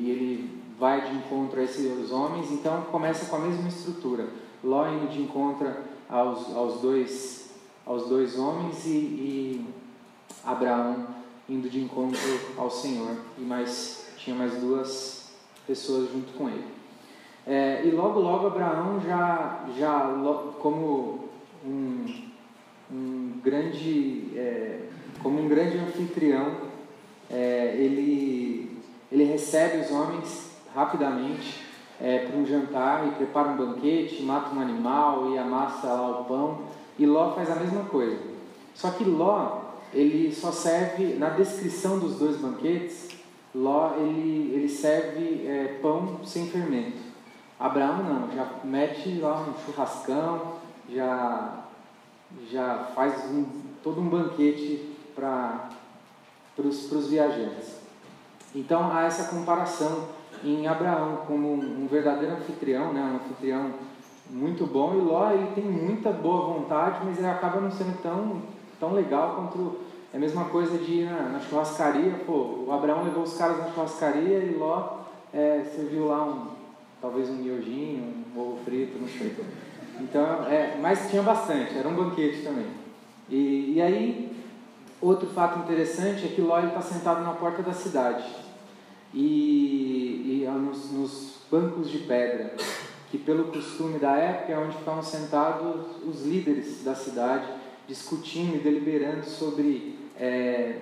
e 0.00 0.10
ele 0.10 0.62
vai 0.78 1.08
de 1.08 1.16
encontro 1.16 1.60
a 1.60 1.62
esses 1.62 2.10
homens, 2.10 2.50
então 2.50 2.82
começa 2.90 3.26
com 3.26 3.36
a 3.36 3.40
mesma 3.40 3.68
estrutura. 3.68 4.26
Ló 4.62 4.88
indo 4.88 5.08
de 5.08 5.22
encontro 5.22 5.68
aos, 6.08 6.54
aos, 6.54 6.80
dois, 6.80 7.50
aos 7.84 8.08
dois 8.08 8.38
homens 8.38 8.84
e, 8.86 8.90
e 8.90 9.66
Abraão 10.46 11.06
indo 11.48 11.68
de 11.68 11.80
encontro 11.80 12.18
ao 12.56 12.70
Senhor. 12.70 13.16
E 13.38 13.42
mais, 13.42 14.06
tinha 14.16 14.34
mais 14.34 14.54
duas 14.54 15.30
pessoas 15.66 16.10
junto 16.10 16.32
com 16.34 16.48
ele. 16.48 16.64
É, 17.46 17.82
e 17.84 17.90
logo, 17.90 18.20
logo 18.20 18.46
Abraão 18.46 19.00
já, 19.00 19.64
já 19.78 20.12
como 20.60 21.28
um, 21.64 22.06
um 22.90 23.40
grande, 23.42 24.32
é, 24.36 24.88
como 25.22 25.40
um 25.40 25.48
grande 25.48 25.78
anfitrião, 25.78 26.56
é, 27.30 27.76
ele 27.76 28.76
ele 29.10 29.24
recebe 29.24 29.78
os 29.78 29.90
homens 29.90 30.50
rapidamente 30.74 31.64
é, 32.00 32.26
para 32.26 32.36
um 32.36 32.44
jantar 32.44 33.06
e 33.06 33.10
prepara 33.12 33.48
um 33.48 33.56
banquete, 33.56 34.22
mata 34.22 34.54
um 34.54 34.60
animal 34.60 35.30
e 35.30 35.38
amassa 35.38 35.86
lá 35.86 36.20
o 36.20 36.24
pão. 36.24 36.58
E 36.98 37.06
Ló 37.06 37.32
faz 37.32 37.50
a 37.50 37.56
mesma 37.56 37.84
coisa. 37.84 38.18
Só 38.74 38.90
que 38.90 39.04
Ló, 39.04 39.60
ele 39.96 40.34
só 40.34 40.52
serve, 40.52 41.14
na 41.14 41.30
descrição 41.30 41.98
dos 41.98 42.18
dois 42.18 42.36
banquetes, 42.36 43.08
Ló 43.54 43.94
ele, 43.96 44.52
ele 44.54 44.68
serve 44.68 45.46
é, 45.46 45.78
pão 45.80 46.20
sem 46.24 46.46
fermento. 46.46 46.98
Abraão 47.58 48.02
não, 48.02 48.36
já 48.36 48.46
mete 48.62 49.18
lá 49.18 49.40
um 49.40 49.54
churrascão, 49.64 50.56
já, 50.90 51.64
já 52.50 52.90
faz 52.94 53.24
um, 53.30 53.46
todo 53.82 54.00
um 54.00 54.08
banquete 54.08 54.94
para 55.14 55.70
os 56.58 57.08
viajantes. 57.08 57.80
Então 58.54 58.92
há 58.92 59.04
essa 59.04 59.24
comparação 59.34 60.08
em 60.44 60.66
Abraão 60.66 61.22
como 61.26 61.52
um 61.52 61.86
verdadeiro 61.86 62.36
anfitrião, 62.36 62.92
né? 62.92 63.00
um 63.00 63.16
anfitrião 63.16 63.70
muito 64.28 64.66
bom, 64.66 64.94
e 64.94 65.00
Ló 65.00 65.30
ele 65.30 65.52
tem 65.54 65.64
muita 65.64 66.10
boa 66.10 66.54
vontade, 66.54 67.00
mas 67.04 67.18
ele 67.18 67.28
acaba 67.28 67.60
não 67.60 67.70
sendo 67.70 67.96
tão, 68.02 68.42
tão 68.78 68.92
legal 68.92 69.36
quanto, 69.36 69.78
é 70.16 70.18
a 70.18 70.20
mesma 70.20 70.46
coisa 70.46 70.78
de 70.78 70.92
ir 70.92 71.04
na, 71.04 71.28
na 71.28 71.40
churrascaria, 71.40 72.10
pô, 72.24 72.64
o 72.66 72.72
Abraão 72.72 73.04
levou 73.04 73.22
os 73.22 73.36
caras 73.36 73.58
na 73.58 73.70
churrascaria 73.70 74.38
e 74.38 74.54
Ló 74.54 75.00
é, 75.30 75.62
serviu 75.62 76.06
lá 76.06 76.24
um, 76.24 76.46
talvez 77.02 77.28
um 77.28 77.34
miojinho, 77.34 78.24
um 78.34 78.40
ovo 78.40 78.58
frito, 78.64 78.98
não 78.98 79.06
sei. 79.06 79.36
Então, 80.00 80.46
é, 80.46 80.78
mas 80.80 81.10
tinha 81.10 81.22
bastante, 81.22 81.76
era 81.76 81.86
um 81.86 81.94
banquete 81.94 82.42
também. 82.42 82.64
E, 83.28 83.74
e 83.76 83.82
aí, 83.82 84.34
outro 85.02 85.28
fato 85.28 85.58
interessante 85.58 86.24
é 86.24 86.28
que 86.28 86.40
Ló 86.40 86.58
está 86.60 86.80
sentado 86.80 87.22
na 87.22 87.34
porta 87.34 87.62
da 87.62 87.74
cidade 87.74 88.24
e, 89.12 90.40
e 90.42 90.48
nos, 90.48 90.92
nos 90.92 91.40
bancos 91.50 91.90
de 91.90 91.98
pedra, 91.98 92.54
que 93.10 93.18
pelo 93.18 93.52
costume 93.52 93.98
da 93.98 94.16
época 94.16 94.50
é 94.50 94.58
onde 94.58 94.78
ficavam 94.78 95.02
sentados 95.02 96.02
os 96.06 96.24
líderes 96.24 96.82
da 96.82 96.94
cidade, 96.94 97.44
discutindo 97.86 98.56
e 98.56 98.60
deliberando 98.60 99.22
sobre 99.26 99.95
é, 100.18 100.78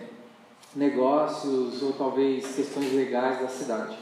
negócios 0.74 1.82
ou 1.82 1.92
talvez 1.92 2.54
questões 2.54 2.92
legais 2.92 3.40
da 3.40 3.48
cidade. 3.48 3.96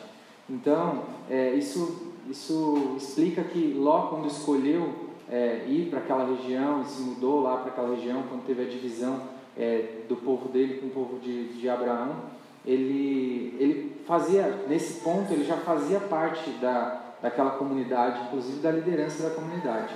Então, 0.49 1.05
é, 1.31 1.55
isso, 1.55 2.13
isso 2.29 2.95
explica 2.97 3.43
que 3.45 3.75
Ló, 3.75 4.09
quando 4.09 4.27
escolheu 4.27 5.11
é, 5.31 5.65
ir 5.69 5.89
para 5.89 6.01
aquela 6.01 6.27
região 6.27 6.83
e 6.83 6.87
se 6.87 7.03
mudou 7.03 7.43
lá 7.43 7.59
para 7.59 7.71
aquela 7.71 7.95
região, 7.95 8.25
quando 8.29 8.45
teve 8.45 8.63
a 8.63 8.69
divisão 8.69 9.23
é, 9.57 10.03
do 10.09 10.17
povo 10.17 10.49
dele 10.49 10.79
com 10.79 10.87
o 10.87 10.91
povo 10.91 11.19
de, 11.21 11.55
de 11.55 11.69
Abraão, 11.69 12.17
ele, 12.65 13.57
ele 13.59 13.97
fazia, 14.07 14.65
nesse 14.69 15.01
ponto, 15.01 15.33
ele 15.33 15.45
já 15.45 15.57
fazia 15.59 16.01
parte 16.01 16.51
da, 16.53 17.01
daquela 17.21 17.53
comunidade, 17.53 18.27
inclusive 18.27 18.61
da 18.61 18.71
liderança 18.71 19.29
da 19.29 19.35
comunidade. 19.35 19.95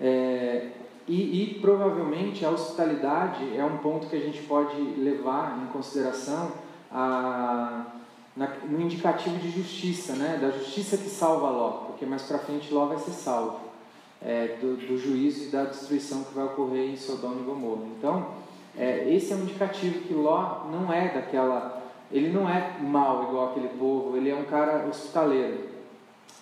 É, 0.00 0.68
e, 1.06 1.42
e, 1.42 1.54
provavelmente 1.60 2.44
a 2.46 2.50
hospitalidade 2.50 3.56
é 3.56 3.64
um 3.64 3.76
ponto 3.78 4.06
que 4.06 4.16
a 4.16 4.20
gente 4.20 4.42
pode 4.42 4.74
levar 4.98 5.62
em 5.62 5.66
consideração 5.66 6.52
a, 6.90 7.84
na, 8.34 8.48
no 8.68 8.80
indicativo 8.80 9.36
de 9.36 9.50
justiça, 9.50 10.14
né? 10.14 10.38
da 10.40 10.50
justiça 10.50 10.96
que 10.96 11.10
salva 11.10 11.50
Ló, 11.50 11.70
porque 11.86 12.06
mais 12.06 12.22
para 12.22 12.38
frente 12.38 12.72
Ló 12.72 12.86
vai 12.86 12.98
ser 12.98 13.10
salvo 13.10 13.60
é, 14.24 14.56
do, 14.60 14.76
do, 14.76 14.98
juízo 14.98 15.44
e 15.44 15.50
da 15.50 15.64
destruição 15.64 16.24
que 16.24 16.34
vai 16.34 16.44
ocorrer 16.44 16.90
em 16.90 16.96
Sodoma 16.96 17.40
e 17.40 17.44
Gomorra. 17.44 17.82
Então, 17.98 18.26
é, 18.76 19.12
esse 19.14 19.32
é 19.32 19.36
um 19.36 19.42
indicativo 19.42 20.00
que 20.00 20.14
Ló 20.14 20.64
não 20.72 20.90
é 20.90 21.12
daquela. 21.12 21.82
Ele 22.10 22.30
não 22.30 22.48
é 22.48 22.78
mal 22.80 23.24
igual 23.24 23.50
aquele 23.50 23.68
povo, 23.68 24.16
ele 24.16 24.30
é 24.30 24.34
um 24.34 24.44
cara 24.44 24.86
hospitaleiro. 24.88 25.68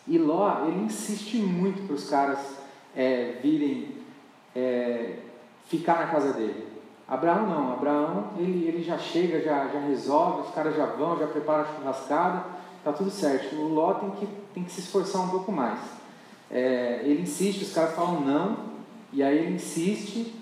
E 0.07 0.19
Ló, 0.19 0.67
ele 0.67 0.85
insiste 0.85 1.37
muito 1.39 1.87
para 1.87 1.95
os 1.95 2.09
caras 2.09 2.39
é, 2.95 3.39
virem 3.43 4.02
é, 4.55 5.17
ficar 5.67 6.01
na 6.01 6.07
casa 6.07 6.33
dele. 6.33 6.73
Abraão 7.09 7.47
não, 7.47 7.73
Abraão 7.73 8.31
ele, 8.39 8.67
ele 8.67 8.83
já 8.83 8.97
chega, 8.97 9.41
já, 9.41 9.69
já 9.69 9.81
resolve, 9.81 10.49
os 10.49 10.55
caras 10.55 10.75
já 10.77 10.87
vão, 10.87 11.19
já 11.19 11.27
preparam 11.27 11.63
a 11.63 11.67
churrascada, 11.67 12.45
tá 12.83 12.93
tudo 12.93 13.11
certo. 13.11 13.55
O 13.57 13.69
Ló 13.69 13.95
tem 13.95 14.11
que, 14.13 14.27
tem 14.55 14.65
que 14.65 14.73
se 14.73 14.81
esforçar 14.81 15.23
um 15.23 15.29
pouco 15.29 15.53
mais. 15.53 15.79
É, 16.51 17.01
ele 17.05 17.23
insiste, 17.23 17.63
os 17.63 17.73
caras 17.73 17.95
falam 17.95 18.21
não, 18.21 18.57
e 19.13 19.23
aí 19.23 19.39
ele 19.39 19.55
insiste. 19.55 20.35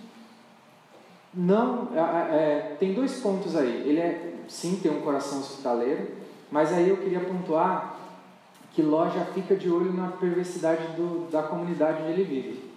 Não, 1.33 1.88
é, 1.95 2.76
tem 2.79 2.93
dois 2.93 3.21
pontos 3.21 3.57
aí. 3.57 3.88
Ele 3.88 4.00
é, 4.00 4.35
sim, 4.49 4.79
tem 4.83 4.90
um 4.90 5.00
coração 5.00 5.38
hospitaleiro, 5.38 6.09
mas 6.50 6.73
aí 6.73 6.88
eu 6.88 6.97
queria 6.97 7.21
pontuar 7.21 7.97
que 8.73 8.83
Ló 8.83 9.09
já 9.09 9.25
fica 9.25 9.57
de 9.57 9.69
olho 9.69 9.93
na 9.93 10.09
perversidade 10.09 10.87
do, 10.97 11.29
da 11.31 11.43
comunidade 11.43 12.02
onde 12.02 12.12
ele 12.12 12.25
vive. 12.25 12.70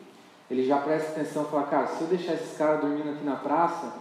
Ele 0.54 0.68
já 0.68 0.78
presta 0.78 1.14
atenção 1.14 1.42
e 1.42 1.46
fala, 1.48 1.64
cara, 1.64 1.88
se 1.88 2.02
eu 2.02 2.08
deixar 2.08 2.34
esses 2.34 2.56
caras 2.56 2.80
dormindo 2.80 3.10
aqui 3.10 3.24
na 3.26 3.38
praça, 3.38 3.92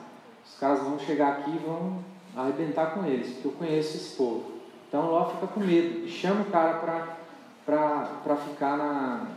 os 0.44 0.59
caras 0.61 0.80
vão 0.80 0.99
chegar 0.99 1.28
aqui 1.28 1.50
e 1.50 1.59
vão 1.66 2.04
arrebentar 2.37 2.92
com 2.92 3.06
eles, 3.06 3.32
porque 3.32 3.49
eu 3.49 3.52
conheço 3.52 3.97
esse 3.97 4.16
povo. 4.16 4.52
Então 4.87 5.11
Ló 5.11 5.30
fica 5.30 5.47
com 5.47 5.61
medo 5.61 6.04
e 6.04 6.11
chama 6.11 6.42
o 6.42 6.50
cara 6.50 6.75
para 7.64 8.37
ficar 8.37 8.76
na, 8.76 9.28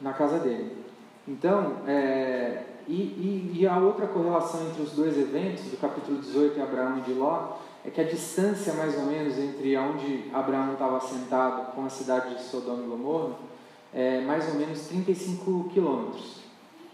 na 0.00 0.12
casa 0.12 0.40
dele. 0.40 0.84
Então, 1.28 1.76
é, 1.86 2.64
e, 2.88 2.94
e, 2.94 3.60
e, 3.60 3.66
a 3.66 3.78
outra 3.78 4.08
correlação 4.08 4.66
entre 4.66 4.82
os 4.82 4.90
dois 4.90 5.16
eventos, 5.16 5.66
do 5.66 5.76
capítulo 5.76 6.18
18 6.18 6.54
de 6.54 6.60
Abraão 6.60 6.98
e 6.98 7.02
de 7.02 7.12
Ló, 7.12 7.58
é 7.84 7.90
que 7.90 8.00
a 8.00 8.04
distância 8.04 8.72
mais 8.72 8.96
ou 8.96 9.04
menos 9.04 9.38
entre 9.38 9.76
onde 9.76 10.28
Abraão 10.34 10.72
estava 10.72 10.98
sentado 10.98 11.72
com 11.76 11.86
a 11.86 11.90
cidade 11.90 12.34
de 12.34 12.42
Sodoma 12.42 12.82
e 12.82 12.86
Gomorra 12.88 13.55
é 13.96 14.20
mais 14.20 14.46
ou 14.48 14.56
menos 14.56 14.82
35 14.88 15.70
quilômetros. 15.70 16.36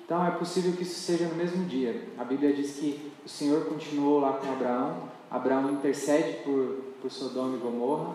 Então 0.05 0.25
é 0.25 0.31
possível 0.31 0.73
que 0.73 0.85
isso 0.85 1.01
seja 1.01 1.27
no 1.27 1.35
mesmo 1.35 1.65
dia. 1.65 2.09
A 2.17 2.23
Bíblia 2.23 2.53
diz 2.53 2.77
que 2.77 3.11
o 3.27 3.29
Senhor 3.29 3.65
continuou 3.65 4.21
lá 4.21 4.35
com 4.35 4.53
Abraão, 4.53 5.09
Abraão 5.29 5.73
intercede 5.73 6.45
por, 6.45 6.77
por 7.01 7.11
Sodoma 7.11 7.57
e 7.57 7.61
Gomorra, 7.61 8.15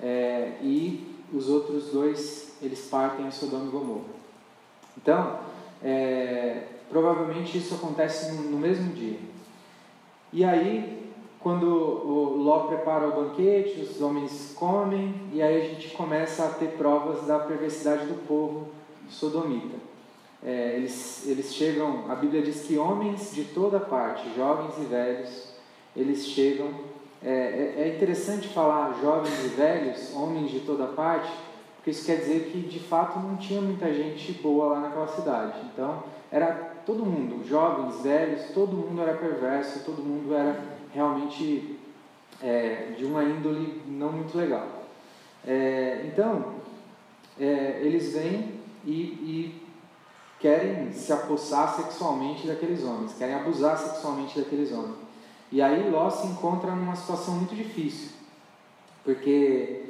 é, 0.00 0.52
e 0.62 1.16
os 1.32 1.48
outros 1.48 1.88
dois 1.90 2.56
eles 2.62 2.86
partem 2.88 3.26
a 3.26 3.30
Sodoma 3.32 3.66
e 3.66 3.70
Gomorra. 3.70 4.18
Então, 4.96 5.40
é, 5.82 6.62
provavelmente 6.88 7.58
isso 7.58 7.74
acontece 7.74 8.32
no, 8.32 8.50
no 8.50 8.58
mesmo 8.58 8.92
dia. 8.92 9.18
E 10.32 10.44
aí 10.44 10.97
quando 11.40 11.66
o 11.66 12.36
Ló 12.36 12.66
prepara 12.66 13.08
o 13.08 13.24
banquete, 13.24 13.80
os 13.80 14.00
homens 14.00 14.54
comem, 14.58 15.14
e 15.32 15.40
aí 15.40 15.62
a 15.62 15.64
gente 15.64 15.90
começa 15.90 16.44
a 16.44 16.48
ter 16.48 16.72
provas 16.72 17.26
da 17.26 17.38
perversidade 17.38 18.06
do 18.06 18.26
povo 18.26 18.68
sodomita. 19.08 19.76
É, 20.44 20.74
eles, 20.76 21.26
eles 21.26 21.54
chegam, 21.54 22.04
a 22.08 22.14
Bíblia 22.14 22.42
diz 22.42 22.62
que 22.62 22.76
homens 22.76 23.32
de 23.34 23.44
toda 23.44 23.80
parte, 23.80 24.28
jovens 24.36 24.74
e 24.78 24.84
velhos, 24.84 25.52
eles 25.96 26.26
chegam. 26.26 26.68
É, 27.22 27.30
é, 27.30 27.82
é 27.82 27.96
interessante 27.96 28.48
falar 28.48 28.96
jovens 29.00 29.44
e 29.44 29.48
velhos, 29.48 30.14
homens 30.14 30.50
de 30.50 30.60
toda 30.60 30.86
parte, 30.86 31.30
porque 31.76 31.90
isso 31.90 32.06
quer 32.06 32.16
dizer 32.16 32.50
que 32.52 32.60
de 32.60 32.78
fato 32.78 33.18
não 33.18 33.36
tinha 33.36 33.60
muita 33.60 33.92
gente 33.92 34.32
boa 34.34 34.74
lá 34.74 34.80
naquela 34.80 35.08
cidade. 35.08 35.58
Então, 35.72 36.02
era 36.30 36.52
todo 36.86 37.04
mundo, 37.04 37.44
jovens, 37.44 38.00
velhos, 38.02 38.50
todo 38.54 38.76
mundo 38.76 39.02
era 39.02 39.14
perverso, 39.14 39.84
todo 39.84 40.02
mundo 40.02 40.32
era 40.34 40.77
realmente 40.92 41.78
é, 42.42 42.94
de 42.96 43.04
uma 43.04 43.24
índole 43.24 43.82
não 43.86 44.12
muito 44.12 44.36
legal. 44.36 44.66
É, 45.46 46.04
então, 46.06 46.54
é, 47.38 47.80
eles 47.82 48.12
vêm 48.12 48.60
e, 48.84 48.92
e, 48.92 49.62
querem 50.40 50.92
se 50.92 51.12
apossar 51.12 51.74
sexualmente 51.74 52.46
daqueles 52.46 52.84
homens, 52.84 53.14
querem 53.14 53.34
abusar 53.34 53.76
sexualmente 53.76 54.38
daqueles 54.38 54.72
homens. 54.72 54.96
E 55.50 55.62
aí 55.62 55.90
Ló 55.90 56.10
se 56.10 56.26
encontra 56.26 56.74
numa 56.74 56.94
situação 56.94 57.34
muito 57.34 57.54
difícil, 57.54 58.10
porque 59.04 59.84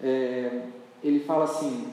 é, 0.00 0.62
ele 1.02 1.20
fala 1.20 1.44
assim: 1.44 1.92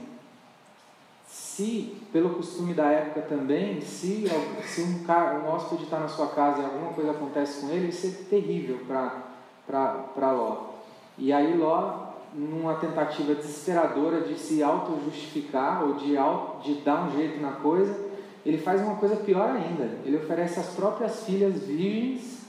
se, 1.31 1.95
pelo 2.11 2.31
costume 2.31 2.73
da 2.73 2.88
época 2.88 3.21
também, 3.21 3.79
se, 3.79 4.25
se 4.67 4.81
um, 4.81 5.03
cara, 5.05 5.39
um 5.39 5.47
hóspede 5.47 5.83
está 5.83 5.97
na 5.97 6.09
sua 6.09 6.27
casa 6.27 6.61
e 6.61 6.65
alguma 6.65 6.91
coisa 6.91 7.11
acontece 7.11 7.61
com 7.61 7.69
ele, 7.69 7.88
isso 7.88 8.05
é 8.05 8.09
terrível 8.29 8.79
para 8.85 10.31
Ló. 10.33 10.71
E 11.17 11.31
aí 11.31 11.55
Ló, 11.55 12.07
numa 12.33 12.75
tentativa 12.75 13.33
desesperadora 13.33 14.21
de 14.21 14.38
se 14.38 14.61
auto-justificar 14.61 15.85
ou 15.85 15.93
de, 15.93 16.17
de 16.63 16.81
dar 16.81 17.07
um 17.07 17.11
jeito 17.15 17.41
na 17.41 17.53
coisa, 17.53 17.97
ele 18.45 18.57
faz 18.57 18.81
uma 18.81 18.95
coisa 18.95 19.15
pior 19.15 19.51
ainda. 19.51 20.00
Ele 20.03 20.17
oferece 20.17 20.59
as 20.59 20.67
próprias 20.67 21.23
filhas 21.23 21.63
virgens 21.63 22.41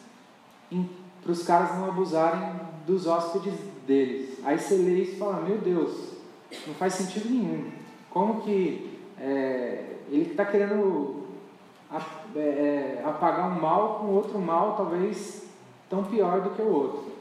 para 1.22 1.30
os 1.30 1.44
caras 1.44 1.76
não 1.76 1.86
abusarem 1.86 2.52
dos 2.84 3.06
hóspedes 3.06 3.54
deles. 3.86 4.40
Aí 4.42 4.58
você 4.58 4.74
lê 4.74 5.02
isso 5.02 5.12
e 5.12 5.18
fala, 5.18 5.40
meu 5.40 5.58
Deus, 5.58 6.14
não 6.66 6.74
faz 6.74 6.94
sentido 6.94 7.30
nenhum. 7.30 7.81
Como 8.12 8.42
que 8.42 8.98
é, 9.18 9.96
ele 10.10 10.30
está 10.30 10.44
querendo 10.44 11.22
é, 12.34 12.40
é, 12.40 13.02
apagar 13.04 13.50
um 13.50 13.60
mal 13.60 14.00
com 14.00 14.06
outro 14.06 14.38
mal, 14.38 14.76
talvez 14.76 15.44
tão 15.88 16.04
pior 16.04 16.40
do 16.40 16.50
que 16.50 16.62
o 16.62 16.72
outro. 16.72 17.12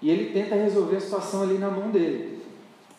E 0.00 0.10
ele 0.10 0.32
tenta 0.32 0.54
resolver 0.54 0.96
a 0.96 1.00
situação 1.00 1.42
ali 1.42 1.58
na 1.58 1.70
mão 1.70 1.90
dele. 1.90 2.42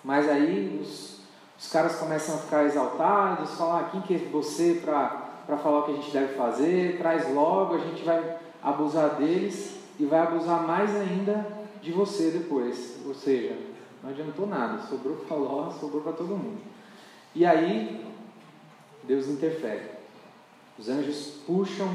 Mas 0.03 0.27
aí 0.27 0.79
os, 0.81 1.21
os 1.57 1.71
caras 1.71 1.95
começam 1.95 2.35
a 2.35 2.39
ficar 2.39 2.65
exaltados, 2.65 3.55
falar: 3.55 3.79
ah, 3.79 3.89
quem 3.91 4.01
que 4.01 4.15
é 4.15 4.17
você 4.29 4.81
para 4.83 5.57
falar 5.57 5.79
o 5.79 5.83
que 5.83 5.91
a 5.91 5.95
gente 5.95 6.11
deve 6.11 6.33
fazer? 6.33 6.97
Traz 6.97 7.33
logo, 7.33 7.75
a 7.75 7.79
gente 7.79 8.03
vai 8.03 8.37
abusar 8.61 9.15
deles 9.15 9.77
e 9.99 10.05
vai 10.05 10.19
abusar 10.19 10.65
mais 10.65 10.95
ainda 10.95 11.45
de 11.81 11.91
você 11.91 12.31
depois. 12.31 12.97
Ou 13.05 13.13
seja, 13.13 13.55
não 14.03 14.09
adiantou 14.09 14.47
nada, 14.47 14.81
sobrou 14.83 15.17
para 15.17 15.37
Ló, 15.37 15.69
sobrou 15.71 16.01
para 16.01 16.13
todo 16.13 16.29
mundo. 16.29 16.59
E 17.39 17.45
aí 17.45 18.05
Deus 19.05 19.27
interfere. 19.27 19.91
Os 20.77 20.89
anjos 20.89 21.35
puxam 21.47 21.87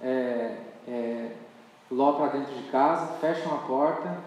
é, 0.00 0.56
é, 0.88 1.32
Ló 1.90 2.12
para 2.12 2.38
dentro 2.38 2.54
de 2.54 2.62
casa, 2.70 3.18
fecham 3.20 3.54
a 3.54 3.58
porta, 3.58 4.18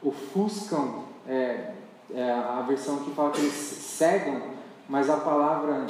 ofuscam, 0.00 1.06
é, 1.26 1.72
é, 2.14 2.30
a 2.30 2.64
versão 2.68 3.00
que 3.00 3.10
fala 3.10 3.32
que 3.32 3.40
eles 3.40 3.52
cegam, 3.52 4.42
mas 4.88 5.10
a 5.10 5.16
palavra 5.16 5.88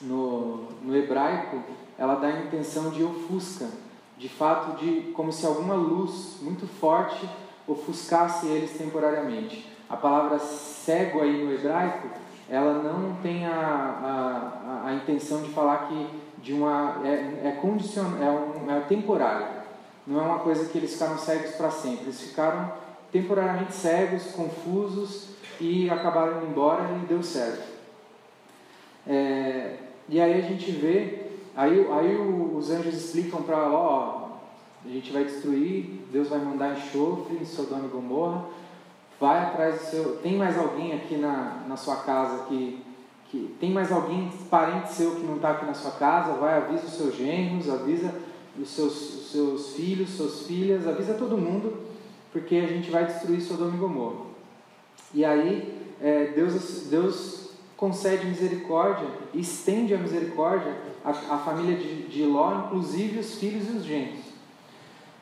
no, 0.00 0.68
no 0.80 0.96
hebraico, 0.96 1.60
ela 1.98 2.14
dá 2.14 2.28
a 2.28 2.40
intenção 2.40 2.90
de 2.90 3.02
ofusca, 3.02 3.68
de 4.16 4.28
fato 4.28 4.78
de 4.78 5.10
como 5.10 5.32
se 5.32 5.44
alguma 5.44 5.74
luz 5.74 6.36
muito 6.40 6.68
forte 6.68 7.28
ofuscasse 7.66 8.46
eles 8.46 8.78
temporariamente. 8.78 9.68
A 9.90 9.96
palavra 9.96 10.38
cego 10.38 11.20
aí 11.20 11.44
no 11.44 11.52
hebraico, 11.52 12.22
ela 12.48 12.82
não 12.82 13.16
tem 13.22 13.46
a, 13.46 14.82
a, 14.84 14.88
a 14.88 14.94
intenção 14.94 15.42
de 15.42 15.50
falar 15.50 15.88
que 15.88 16.06
de 16.42 16.52
uma 16.52 17.00
é, 17.04 17.48
é 17.48 17.58
condicional, 17.60 18.20
é, 18.22 18.30
um, 18.30 18.70
é 18.70 18.80
temporário. 18.80 19.46
Não 20.06 20.20
é 20.20 20.22
uma 20.22 20.38
coisa 20.40 20.68
que 20.68 20.76
eles 20.76 20.92
ficaram 20.92 21.16
cegos 21.16 21.52
para 21.52 21.70
sempre. 21.70 22.04
Eles 22.04 22.20
ficaram 22.20 22.72
temporariamente 23.10 23.72
cegos, 23.72 24.32
confusos 24.32 25.30
e 25.58 25.88
acabaram 25.88 26.38
indo 26.38 26.50
embora 26.50 26.84
e 27.02 27.06
deu 27.06 27.22
certo. 27.22 27.72
É, 29.06 29.76
e 30.08 30.20
aí 30.20 30.34
a 30.34 30.42
gente 30.42 30.70
vê, 30.70 31.30
aí, 31.56 31.86
aí 31.90 32.16
os 32.16 32.70
anjos 32.70 32.94
explicam 32.94 33.42
para 33.42 33.56
ela, 33.56 33.78
ó, 33.78 34.28
a 34.84 34.88
gente 34.88 35.10
vai 35.12 35.24
destruir, 35.24 36.02
Deus 36.12 36.28
vai 36.28 36.40
mandar 36.40 36.76
enxofre 36.76 37.38
em 37.40 37.44
Sodoma 37.44 37.86
e 37.86 37.88
Gomorra, 37.88 38.44
vai 39.24 39.42
atrás 39.42 39.80
do 39.80 39.86
seu. 39.86 40.16
Tem 40.16 40.36
mais 40.36 40.58
alguém 40.58 40.92
aqui 40.92 41.16
na, 41.16 41.64
na 41.66 41.76
sua 41.78 41.96
casa 41.96 42.44
que, 42.44 42.84
que. 43.30 43.56
Tem 43.58 43.70
mais 43.70 43.90
alguém, 43.90 44.30
parente 44.50 44.92
seu 44.92 45.16
que 45.16 45.24
não 45.24 45.36
está 45.36 45.52
aqui 45.52 45.64
na 45.64 45.72
sua 45.72 45.92
casa? 45.92 46.34
Vai, 46.34 46.58
avisa 46.58 46.84
os 46.84 46.92
seus 46.92 47.16
genros, 47.16 47.70
avisa 47.70 48.14
os 48.60 48.68
seus, 48.68 48.92
os 48.92 49.32
seus 49.32 49.72
filhos, 49.74 50.10
suas 50.10 50.42
filhas, 50.42 50.86
avisa 50.86 51.14
todo 51.14 51.38
mundo, 51.38 51.84
porque 52.32 52.56
a 52.56 52.66
gente 52.66 52.90
vai 52.90 53.06
destruir 53.06 53.40
Sodoma 53.40 53.74
e 53.74 53.78
Gomorra. 53.78 54.26
E 55.14 55.24
aí, 55.24 55.74
é, 56.02 56.26
Deus, 56.26 56.86
Deus 56.90 57.50
concede 57.78 58.26
misericórdia, 58.26 59.08
estende 59.32 59.94
a 59.94 59.98
misericórdia 59.98 60.76
à, 61.02 61.10
à 61.10 61.38
família 61.38 61.76
de, 61.76 62.08
de 62.08 62.26
Ló, 62.26 62.66
inclusive 62.66 63.20
os 63.20 63.36
filhos 63.36 63.68
e 63.68 63.76
os 63.78 63.84
genros. 63.84 64.24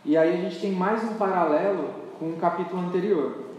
E 0.04 0.16
aí 0.16 0.35
a 0.35 0.42
gente 0.42 0.61
tem 0.61 0.73
mais 0.73 1.04
um 1.04 1.14
paralelo 1.14 1.88
com 2.18 2.30
o 2.30 2.37
capítulo 2.37 2.82
anterior, 2.82 3.51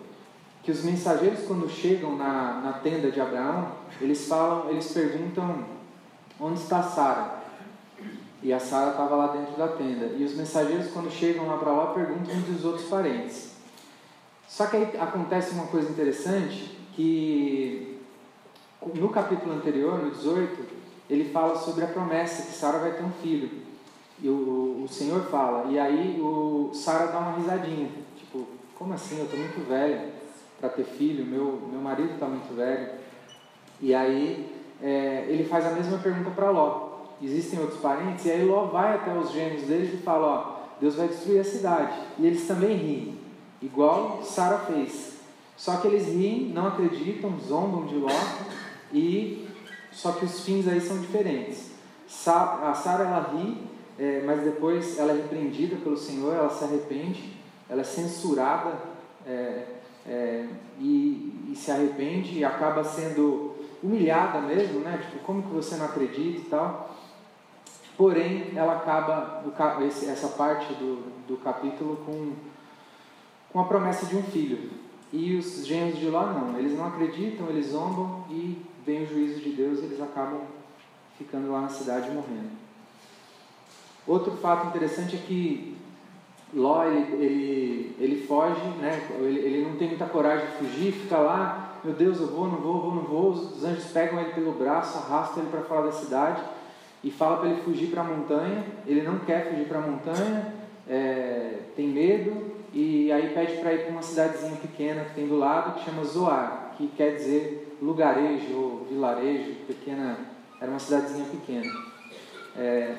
que 0.63 0.71
os 0.71 0.81
mensageiros 0.81 1.41
quando 1.45 1.69
chegam 1.69 2.15
na, 2.15 2.61
na 2.61 2.73
tenda 2.73 3.11
de 3.11 3.19
Abraão, 3.19 3.73
eles 3.99 4.27
falam, 4.27 4.69
eles 4.69 4.91
perguntam 4.93 5.65
onde 6.39 6.59
está 6.61 6.81
Sara? 6.81 7.43
E 8.41 8.51
a 8.51 8.59
Sara 8.59 8.91
estava 8.91 9.15
lá 9.15 9.27
dentro 9.27 9.57
da 9.57 9.67
tenda. 9.67 10.05
E 10.17 10.23
os 10.23 10.33
mensageiros 10.35 10.91
quando 10.91 11.11
chegam 11.11 11.47
lá 11.47 11.57
para 11.57 11.71
lá 11.71 11.87
perguntam 11.87 12.39
dos 12.41 12.63
outros 12.63 12.87
parentes. 12.87 13.51
Só 14.47 14.65
que 14.67 14.77
aí 14.77 14.97
acontece 14.99 15.53
uma 15.53 15.67
coisa 15.67 15.89
interessante 15.89 16.77
que 16.93 17.99
no 18.95 19.09
capítulo 19.09 19.53
anterior, 19.53 20.01
no 20.01 20.11
18, 20.11 20.65
ele 21.09 21.29
fala 21.31 21.57
sobre 21.57 21.83
a 21.83 21.87
promessa 21.87 22.43
que 22.43 22.53
Sara 22.53 22.79
vai 22.79 22.93
ter 22.93 23.03
um 23.03 23.11
filho. 23.11 23.49
E 24.21 24.29
o, 24.29 24.83
o 24.85 24.87
Senhor 24.87 25.23
fala, 25.25 25.69
e 25.69 25.77
aí 25.77 26.21
o 26.21 26.71
Sara 26.73 27.07
dá 27.07 27.19
uma 27.19 27.37
risadinha, 27.37 27.89
tipo, 28.15 28.47
como 28.75 28.93
assim? 28.93 29.17
Eu 29.17 29.25
estou 29.25 29.39
muito 29.39 29.67
velha 29.67 30.12
para 30.59 30.69
ter 30.69 30.83
filho, 30.83 31.25
meu, 31.25 31.67
meu 31.71 31.81
marido 31.81 32.13
está 32.13 32.25
muito 32.25 32.55
velho. 32.55 32.89
E 33.81 33.93
aí 33.93 34.49
é, 34.81 35.25
ele 35.29 35.43
faz 35.45 35.65
a 35.65 35.71
mesma 35.71 35.97
pergunta 35.97 36.31
para 36.31 36.49
Ló. 36.49 36.91
Existem 37.21 37.59
outros 37.59 37.79
parentes? 37.79 38.25
E 38.25 38.31
aí 38.31 38.45
Ló 38.45 38.65
vai 38.65 38.95
até 38.95 39.17
os 39.17 39.31
gêmeos 39.31 39.63
deles 39.63 39.93
e 39.93 39.97
fala, 39.97 40.27
ó, 40.27 40.79
Deus 40.79 40.95
vai 40.95 41.07
destruir 41.07 41.39
a 41.39 41.43
cidade. 41.43 41.93
E 42.17 42.25
eles 42.25 42.47
também 42.47 42.75
riem, 42.75 43.19
igual 43.61 44.21
Sara 44.23 44.59
fez. 44.59 45.13
Só 45.55 45.77
que 45.77 45.87
eles 45.87 46.07
riem, 46.07 46.51
não 46.53 46.67
acreditam, 46.67 47.37
zombam 47.39 47.85
de 47.85 47.95
Ló, 47.95 48.09
e 48.91 49.47
só 49.91 50.11
que 50.13 50.25
os 50.25 50.43
fins 50.43 50.67
aí 50.67 50.81
são 50.81 50.99
diferentes. 50.99 51.71
A 52.25 52.73
Sara 52.73 53.05
ela 53.05 53.31
ri 53.33 53.73
é, 53.97 54.23
mas 54.25 54.41
depois 54.41 54.97
ela 54.97 55.11
é 55.11 55.15
repreendida 55.15 55.75
pelo 55.77 55.97
Senhor, 55.97 56.33
ela 56.33 56.49
se 56.49 56.63
arrepende, 56.63 57.33
ela 57.69 57.81
é 57.81 57.83
censurada 57.83 58.73
é, 59.25 59.65
é, 60.05 60.47
e, 60.79 61.49
e, 61.51 61.55
se 61.55 61.71
arrepende 61.71 62.39
e 62.39 62.45
acaba 62.45 62.83
sendo 62.83 63.55
humilhada 63.81 64.41
mesmo, 64.41 64.79
né? 64.79 64.97
Tipo, 64.97 65.23
como 65.23 65.43
que 65.43 65.53
você 65.53 65.75
não 65.75 65.85
acredita 65.85 66.39
e 66.39 66.45
tal. 66.45 66.95
Porém, 67.97 68.51
ela 68.55 68.77
acaba 68.77 69.43
essa 69.81 70.27
parte 70.29 70.73
do, 70.73 71.25
do 71.27 71.37
capítulo 71.37 71.97
com, 72.05 72.33
com 73.51 73.59
a 73.59 73.65
promessa 73.65 74.05
de 74.05 74.15
um 74.15 74.23
filho. 74.23 74.71
E 75.11 75.35
os 75.35 75.65
gêmeos 75.65 75.99
de 75.99 76.09
lá 76.09 76.33
não, 76.33 76.57
eles 76.57 76.75
não 76.75 76.87
acreditam, 76.87 77.47
eles 77.47 77.67
zombam 77.67 78.25
e 78.29 78.57
vem 78.83 79.03
o 79.03 79.07
juízo 79.07 79.39
de 79.39 79.51
Deus 79.51 79.79
eles 79.79 80.01
acabam 80.01 80.41
ficando 81.17 81.51
lá 81.51 81.61
na 81.61 81.69
cidade 81.69 82.09
morrendo. 82.09 82.49
Outro 84.07 84.31
fato 84.37 84.67
interessante 84.67 85.15
é 85.15 85.19
que 85.19 85.77
Ló 86.55 86.85
ele, 86.85 87.23
ele, 87.23 87.95
ele 87.99 88.27
foge, 88.27 88.61
né? 88.79 89.07
ele, 89.19 89.39
ele 89.39 89.65
não 89.67 89.75
tem 89.75 89.87
muita 89.87 90.05
coragem 90.05 90.45
de 90.45 90.53
fugir, 90.53 90.91
fica 90.91 91.17
lá, 91.17 91.79
meu 91.83 91.93
Deus, 91.93 92.19
eu 92.19 92.27
vou, 92.27 92.47
não 92.47 92.57
vou, 92.57 92.81
vou, 92.81 92.95
não 92.95 93.03
vou. 93.03 93.29
Os 93.31 93.63
anjos 93.63 93.85
pegam 93.85 94.19
ele 94.19 94.33
pelo 94.33 94.51
braço, 94.53 94.97
arrastam 94.97 95.43
ele 95.43 95.51
para 95.51 95.61
fora 95.61 95.87
da 95.87 95.91
cidade 95.91 96.41
e 97.03 97.11
fala 97.11 97.37
para 97.37 97.49
ele 97.49 97.61
fugir 97.61 97.87
para 97.87 98.01
a 98.01 98.05
montanha. 98.05 98.63
Ele 98.85 99.01
não 99.01 99.19
quer 99.19 99.49
fugir 99.49 99.65
para 99.65 99.79
a 99.79 99.81
montanha, 99.81 100.53
é, 100.87 101.59
tem 101.75 101.87
medo 101.87 102.53
e 102.73 103.11
aí 103.11 103.33
pede 103.33 103.57
para 103.57 103.73
ir 103.73 103.83
para 103.83 103.91
uma 103.91 104.01
cidadezinha 104.01 104.55
pequena 104.55 105.05
que 105.05 105.13
tem 105.13 105.27
do 105.27 105.37
lado 105.37 105.75
que 105.75 105.85
chama 105.85 106.03
Zoar, 106.03 106.73
que 106.75 106.87
quer 106.87 107.15
dizer 107.15 107.77
lugarejo 107.81 108.55
ou 108.55 108.87
vilarejo, 108.89 109.55
pequena, 109.67 110.17
era 110.59 110.71
uma 110.71 110.79
cidadezinha 110.79 111.25
pequena. 111.25 111.71
É, 112.57 112.95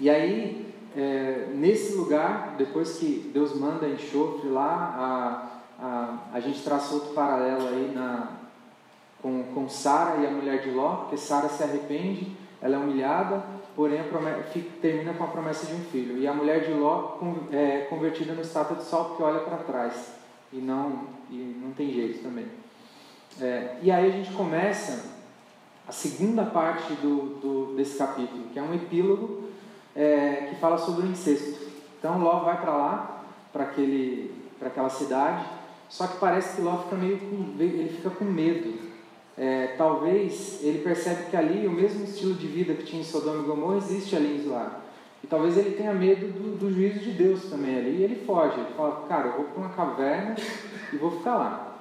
e 0.00 0.10
aí, 0.10 0.71
é, 0.96 1.48
nesse 1.54 1.94
lugar, 1.94 2.54
depois 2.58 2.98
que 2.98 3.30
Deus 3.32 3.58
manda 3.58 3.88
enxofre 3.88 4.48
lá, 4.48 5.48
a, 5.80 5.84
a, 5.84 6.18
a 6.34 6.40
gente 6.40 6.62
traça 6.62 6.94
outro 6.94 7.14
paralelo 7.14 7.68
aí 7.68 7.92
na, 7.94 8.28
com, 9.20 9.44
com 9.54 9.68
Sara 9.68 10.20
e 10.20 10.26
a 10.26 10.30
mulher 10.30 10.62
de 10.62 10.70
Ló, 10.70 10.96
porque 10.96 11.16
Sara 11.16 11.48
se 11.48 11.62
arrepende, 11.62 12.36
ela 12.60 12.76
é 12.76 12.78
humilhada, 12.78 13.42
porém 13.74 14.02
promessa, 14.04 14.44
termina 14.80 15.14
com 15.14 15.24
a 15.24 15.28
promessa 15.28 15.66
de 15.66 15.74
um 15.74 15.84
filho. 15.84 16.18
E 16.18 16.26
a 16.26 16.34
mulher 16.34 16.64
de 16.64 16.72
Ló 16.72 17.18
é 17.50 17.86
convertida 17.88 18.34
no 18.34 18.42
estátua 18.42 18.76
de 18.76 18.84
sal 18.84 19.06
porque 19.06 19.22
olha 19.22 19.40
para 19.40 19.58
trás 19.58 20.12
e 20.52 20.56
não, 20.56 21.04
e 21.30 21.36
não 21.62 21.72
tem 21.72 21.90
jeito 21.90 22.22
também. 22.22 22.46
É, 23.40 23.78
e 23.82 23.90
aí 23.90 24.10
a 24.10 24.12
gente 24.12 24.32
começa 24.32 25.10
a 25.88 25.92
segunda 25.92 26.44
parte 26.44 26.92
do, 26.94 27.40
do, 27.40 27.74
desse 27.74 27.96
capítulo, 27.96 28.48
que 28.52 28.58
é 28.58 28.62
um 28.62 28.74
epílogo 28.74 29.51
é, 29.94 30.48
que 30.50 30.56
fala 30.56 30.78
sobre 30.78 31.06
o 31.06 31.10
incesto. 31.10 31.70
Então 31.98 32.18
Ló 32.18 32.40
vai 32.40 32.60
para 32.60 32.76
lá, 32.76 33.24
para 33.52 33.64
aquela 34.66 34.88
cidade, 34.88 35.44
só 35.88 36.06
que 36.06 36.16
parece 36.16 36.56
que 36.56 36.62
Ló 36.62 36.78
fica 36.78 36.96
meio 36.96 37.18
com, 37.18 37.54
ele 37.62 37.92
fica 37.94 38.10
com 38.10 38.24
medo. 38.24 38.92
É, 39.36 39.74
talvez 39.78 40.62
ele 40.62 40.82
percebe 40.82 41.30
que 41.30 41.36
ali 41.36 41.66
o 41.66 41.70
mesmo 41.70 42.04
estilo 42.04 42.34
de 42.34 42.46
vida 42.46 42.74
que 42.74 42.84
tinha 42.84 43.00
em 43.00 43.04
Sodoma 43.04 43.42
e 43.42 43.46
Gomorra 43.46 43.76
existe 43.76 44.14
ali 44.14 44.36
em 44.36 44.42
Zoar. 44.42 44.80
E 45.22 45.26
talvez 45.26 45.56
ele 45.56 45.76
tenha 45.76 45.92
medo 45.94 46.26
do, 46.26 46.58
do, 46.58 46.72
juízo 46.72 46.98
de 46.98 47.12
Deus 47.12 47.44
também 47.44 47.78
ali. 47.78 47.96
E 47.98 48.02
ele 48.02 48.24
foge. 48.26 48.58
Ele 48.58 48.74
fala, 48.76 49.06
cara, 49.08 49.28
eu 49.28 49.32
vou 49.34 49.44
para 49.44 49.60
uma 49.60 49.68
caverna 49.70 50.36
e 50.92 50.96
vou 50.96 51.12
ficar 51.12 51.36
lá. 51.36 51.78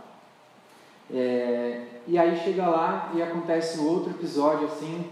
É, 1.14 1.82
e 2.08 2.18
aí 2.18 2.38
chega 2.38 2.68
lá 2.68 3.12
e 3.14 3.22
acontece 3.22 3.80
um 3.80 3.88
outro 3.88 4.12
episódio 4.12 4.68
assim, 4.68 5.06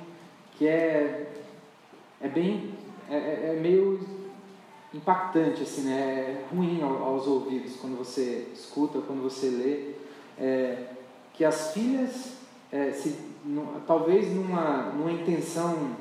que 0.57 0.67
é, 0.67 1.27
é 2.21 2.27
bem 2.27 2.78
é, 3.09 3.15
é, 3.15 3.55
é 3.55 3.59
meio 3.59 3.99
impactante, 4.93 5.63
assim, 5.63 5.83
né? 5.83 5.99
é 5.99 6.45
ruim 6.53 6.81
aos 6.81 7.27
ouvidos 7.27 7.75
quando 7.77 7.97
você 7.97 8.47
escuta, 8.53 8.99
quando 9.05 9.21
você 9.21 9.49
lê, 9.49 9.95
é, 10.37 10.85
que 11.33 11.45
as 11.45 11.73
filhas, 11.73 12.37
é, 12.71 12.91
se, 12.91 13.15
talvez 13.85 14.33
numa, 14.33 14.91
numa 14.93 15.11
intenção 15.11 15.95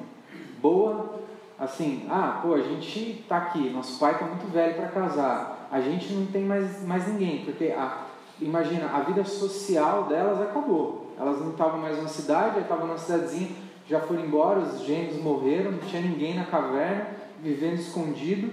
boa, 0.61 1.21
assim, 1.59 2.07
ah, 2.09 2.41
pô, 2.43 2.55
a 2.55 2.61
gente 2.61 3.21
está 3.21 3.39
aqui, 3.39 3.71
nosso 3.71 3.99
pai 3.99 4.13
está 4.13 4.25
muito 4.25 4.51
velho 4.51 4.75
para 4.77 4.89
casar, 4.89 5.69
a 5.71 5.81
gente 5.81 6.13
não 6.13 6.27
tem 6.27 6.45
mais, 6.45 6.85
mais 6.87 7.07
ninguém, 7.09 7.45
porque 7.45 7.67
a, 7.67 8.07
imagina, 8.41 8.91
a 8.91 9.01
vida 9.01 9.25
social 9.25 10.05
delas 10.05 10.41
acabou, 10.41 11.13
elas 11.19 11.41
não 11.41 11.51
estavam 11.51 11.79
mais 11.79 11.97
numa 11.97 12.09
cidade, 12.09 12.61
estavam 12.61 12.87
numa 12.87 12.99
cidadezinha, 12.99 13.51
já 13.89 14.01
foram 14.01 14.25
embora, 14.25 14.61
os 14.61 14.83
gêmeos 14.83 15.21
morreram, 15.23 15.73
não 15.73 15.79
tinha 15.79 16.03
ninguém 16.03 16.35
na 16.35 16.45
caverna, 16.45 17.07
vivendo 17.41 17.79
escondido. 17.79 18.53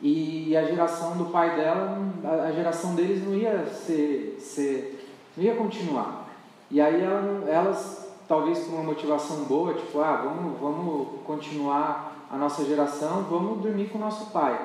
E 0.00 0.56
a 0.56 0.64
geração 0.64 1.16
do 1.16 1.26
pai 1.26 1.56
dela, 1.56 1.98
a 2.44 2.52
geração 2.52 2.94
deles 2.94 3.24
não 3.24 3.34
ia 3.34 3.66
ser, 3.66 4.36
ser 4.40 5.08
não 5.36 5.44
ia 5.44 5.54
continuar. 5.54 6.28
E 6.70 6.80
aí 6.80 7.02
ela, 7.02 7.48
elas, 7.48 8.10
talvez 8.26 8.64
com 8.64 8.72
uma 8.72 8.82
motivação 8.82 9.44
boa, 9.44 9.74
tipo, 9.74 10.00
ah, 10.00 10.16
vamos, 10.16 10.58
vamos 10.58 11.20
continuar 11.24 12.26
a 12.30 12.36
nossa 12.36 12.64
geração, 12.64 13.24
vamos 13.24 13.62
dormir 13.62 13.90
com 13.90 13.98
o 13.98 14.00
nosso 14.00 14.30
pai. 14.30 14.58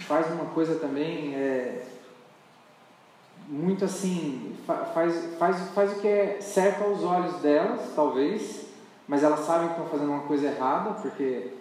Faz 0.00 0.30
uma 0.32 0.44
coisa 0.46 0.76
também, 0.76 1.34
é, 1.34 1.84
muito 3.48 3.86
assim, 3.86 4.54
faz, 4.66 5.36
faz, 5.38 5.70
faz 5.70 5.92
o 5.92 6.00
que 6.00 6.06
é 6.06 6.38
certo 6.40 6.84
aos 6.84 7.02
olhos 7.02 7.40
delas, 7.40 7.80
talvez, 7.96 8.66
mas 9.06 9.22
elas 9.22 9.40
sabem 9.40 9.68
que 9.68 9.74
estão 9.74 9.88
fazendo 9.88 10.12
uma 10.12 10.24
coisa 10.24 10.48
errada, 10.48 10.90
porque 11.00 11.54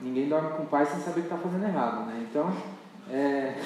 ninguém 0.00 0.26
dorme 0.26 0.56
com 0.56 0.62
o 0.62 0.66
pai 0.66 0.86
sem 0.86 1.00
saber 1.00 1.20
que 1.20 1.26
está 1.26 1.36
fazendo 1.36 1.66
errado, 1.66 2.06
né? 2.06 2.26
Então, 2.28 2.50
é, 3.10 3.60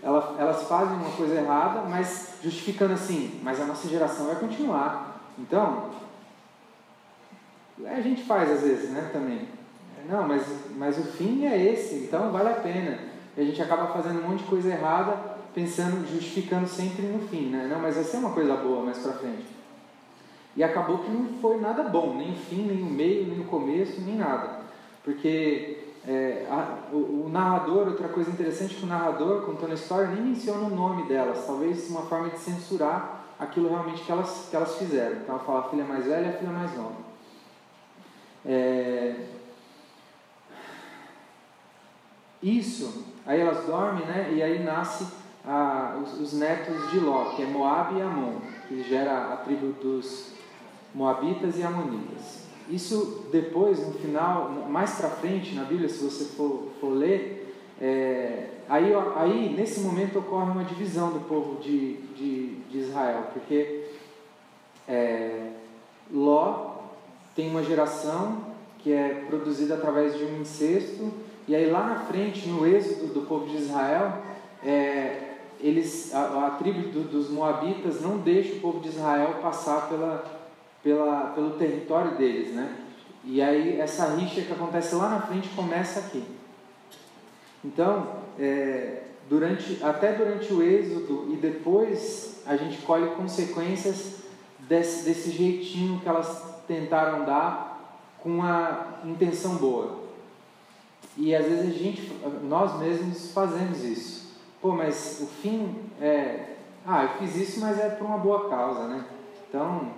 elas, 0.00 0.38
elas 0.38 0.62
fazem 0.68 0.96
uma 0.96 1.10
coisa 1.10 1.34
errada, 1.34 1.80
mas 1.88 2.34
justificando 2.40 2.94
assim, 2.94 3.40
mas 3.42 3.60
a 3.60 3.64
nossa 3.64 3.88
geração 3.88 4.26
vai 4.26 4.36
continuar. 4.36 5.32
Então, 5.36 5.90
a 7.84 8.00
gente 8.00 8.22
faz 8.22 8.48
às 8.48 8.60
vezes, 8.60 8.90
né, 8.90 9.10
também. 9.12 9.48
Não, 10.08 10.28
mas, 10.28 10.46
mas 10.76 10.98
o 10.98 11.02
fim 11.02 11.46
é 11.46 11.58
esse, 11.58 11.96
então 11.96 12.30
vale 12.30 12.50
a 12.50 12.60
pena. 12.60 12.98
E 13.36 13.40
a 13.40 13.44
gente 13.44 13.60
acaba 13.60 13.88
fazendo 13.88 14.20
um 14.20 14.28
monte 14.28 14.44
de 14.44 14.48
coisa 14.48 14.68
errada, 14.68 15.33
pensando, 15.54 16.06
justificando 16.10 16.66
sempre 16.66 17.06
no 17.06 17.28
fim, 17.28 17.46
né? 17.46 17.68
Não, 17.70 17.80
mas 17.80 17.94
vai 17.94 18.04
ser 18.04 18.16
uma 18.16 18.32
coisa 18.32 18.56
boa 18.56 18.84
mais 18.84 18.98
pra 18.98 19.12
frente. 19.12 19.46
E 20.56 20.62
acabou 20.62 20.98
que 20.98 21.10
não 21.10 21.38
foi 21.40 21.60
nada 21.60 21.84
bom, 21.84 22.14
nem 22.14 22.32
o 22.32 22.36
fim, 22.36 22.62
nem 22.62 22.82
o 22.82 22.86
meio, 22.86 23.26
nem 23.26 23.40
o 23.40 23.44
começo, 23.44 24.00
nem 24.00 24.16
nada. 24.16 24.60
Porque 25.02 25.78
é, 26.06 26.46
a, 26.50 26.92
o, 26.92 27.26
o, 27.26 27.28
narrador, 27.30 27.88
outra 27.88 28.08
coisa 28.08 28.30
interessante 28.30 28.74
que 28.74 28.84
o 28.84 28.88
narrador, 28.88 29.42
contando 29.42 29.72
a 29.72 29.74
história, 29.74 30.08
nem 30.08 30.22
menciona 30.22 30.66
o 30.66 30.74
nome 30.74 31.08
delas, 31.08 31.46
talvez 31.46 31.88
uma 31.88 32.02
forma 32.02 32.30
de 32.30 32.38
censurar 32.38 33.24
aquilo 33.38 33.68
realmente 33.68 34.02
que 34.02 34.12
elas, 34.12 34.48
que 34.50 34.56
elas 34.56 34.76
fizeram. 34.76 35.16
Então 35.16 35.36
ela 35.36 35.44
fala 35.44 35.60
a 35.60 35.70
filha 35.70 35.84
mais 35.84 36.04
velha 36.04 36.26
e 36.26 36.28
a 36.28 36.38
filha 36.38 36.52
mais 36.52 36.76
nova. 36.76 37.04
É, 38.46 39.16
isso, 42.42 43.06
aí 43.26 43.40
elas 43.40 43.64
dormem, 43.64 44.04
né? 44.04 44.32
E 44.34 44.42
aí 44.42 44.62
nasce 44.62 45.23
a, 45.46 45.98
os, 46.02 46.20
os, 46.20 46.32
netos 46.32 46.90
de 46.90 46.98
Ló, 46.98 47.34
que 47.36 47.42
é 47.42 47.46
Moab 47.46 47.96
e 47.96 48.00
Amon, 48.00 48.38
que 48.66 48.82
gera 48.82 49.32
a 49.32 49.36
tribo 49.38 49.72
dos 49.72 50.32
Moabitas 50.94 51.58
e 51.58 51.62
Amonitas. 51.62 52.44
Isso 52.68 53.26
depois, 53.30 53.86
no 53.86 53.92
final, 53.94 54.50
mais 54.68 54.92
para 54.92 55.10
frente 55.10 55.54
na 55.54 55.64
Bíblia, 55.64 55.88
se 55.88 56.02
você 56.02 56.24
for, 56.24 56.68
for 56.80 56.88
ler, 56.88 57.54
é, 57.80 58.48
aí, 58.68 58.92
aí 59.16 59.54
nesse 59.54 59.80
momento 59.80 60.18
ocorre 60.18 60.50
uma 60.50 60.64
divisão 60.64 61.12
do 61.12 61.20
povo 61.20 61.60
de, 61.60 61.96
de, 62.14 62.54
de 62.70 62.78
Israel, 62.78 63.24
porque 63.32 63.84
é, 64.88 65.50
Ló 66.10 66.76
tem 67.34 67.50
uma 67.50 67.62
geração 67.62 68.54
que 68.78 68.92
é 68.92 69.24
produzida 69.28 69.74
através 69.74 70.16
de 70.16 70.24
um 70.24 70.40
incesto, 70.40 71.12
e 71.46 71.54
aí 71.54 71.70
lá 71.70 71.86
na 71.86 71.96
frente, 72.00 72.48
no 72.48 72.66
êxodo 72.66 73.12
do 73.12 73.22
povo 73.22 73.46
de 73.46 73.56
Israel, 73.56 74.22
é, 74.64 75.33
eles, 75.64 76.14
a, 76.14 76.46
a 76.46 76.50
tribo 76.50 76.90
do, 76.90 77.04
dos 77.04 77.30
Moabitas 77.30 78.02
não 78.02 78.18
deixa 78.18 78.56
o 78.56 78.60
povo 78.60 78.80
de 78.80 78.90
Israel 78.90 79.38
passar 79.40 79.88
pela, 79.88 80.22
pela, 80.82 81.32
pelo 81.34 81.52
território 81.52 82.18
deles, 82.18 82.54
né? 82.54 82.76
E 83.24 83.40
aí 83.40 83.80
essa 83.80 84.14
rixa 84.14 84.42
que 84.42 84.52
acontece 84.52 84.94
lá 84.94 85.08
na 85.08 85.22
frente 85.22 85.48
começa 85.56 86.00
aqui. 86.00 86.22
Então, 87.64 88.08
é, 88.38 89.04
durante, 89.26 89.82
até 89.82 90.12
durante 90.12 90.52
o 90.52 90.62
êxodo 90.62 91.32
e 91.32 91.36
depois 91.36 92.42
a 92.44 92.56
gente 92.56 92.82
colhe 92.82 93.14
consequências 93.14 94.22
desse, 94.58 95.06
desse 95.06 95.30
jeitinho 95.30 95.98
que 96.00 96.06
elas 96.06 96.42
tentaram 96.68 97.24
dar 97.24 98.04
com 98.20 98.28
uma 98.28 98.98
intenção 99.02 99.54
boa. 99.56 100.04
E 101.16 101.34
às 101.34 101.46
vezes 101.46 101.74
a 101.74 101.78
gente, 101.78 102.12
nós 102.42 102.78
mesmos 102.78 103.32
fazemos 103.32 103.82
isso. 103.82 104.23
Pô, 104.64 104.72
mas 104.72 105.20
o 105.20 105.26
fim 105.26 105.76
é, 106.00 106.54
ah, 106.86 107.02
eu 107.02 107.08
fiz 107.18 107.36
isso, 107.36 107.60
mas 107.60 107.78
é 107.78 107.90
por 107.90 108.06
uma 108.06 108.16
boa 108.16 108.48
causa, 108.48 108.88
né? 108.88 109.04
Então, 109.46 109.92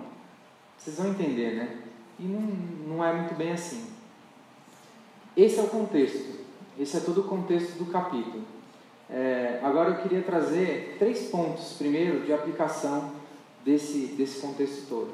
vocês 0.77 0.97
vão 0.97 1.07
entender, 1.07 1.55
né? 1.55 1.77
E 2.19 2.23
não, 2.23 2.41
não 2.41 3.05
é 3.05 3.13
muito 3.13 3.33
bem 3.35 3.53
assim. 3.53 3.87
Esse 5.37 5.57
é 5.57 5.63
o 5.63 5.69
contexto. 5.69 6.41
Esse 6.77 6.97
é 6.97 6.99
todo 6.99 7.21
o 7.21 7.23
contexto 7.23 7.77
do 7.77 7.85
capítulo. 7.85 8.43
É, 9.09 9.61
agora 9.63 9.91
eu 9.91 10.01
queria 10.01 10.21
trazer 10.21 10.97
três 10.99 11.29
pontos, 11.29 11.75
primeiro, 11.77 12.25
de 12.25 12.33
aplicação 12.33 13.13
desse, 13.63 14.07
desse 14.17 14.41
contexto 14.41 14.85
todo. 14.89 15.13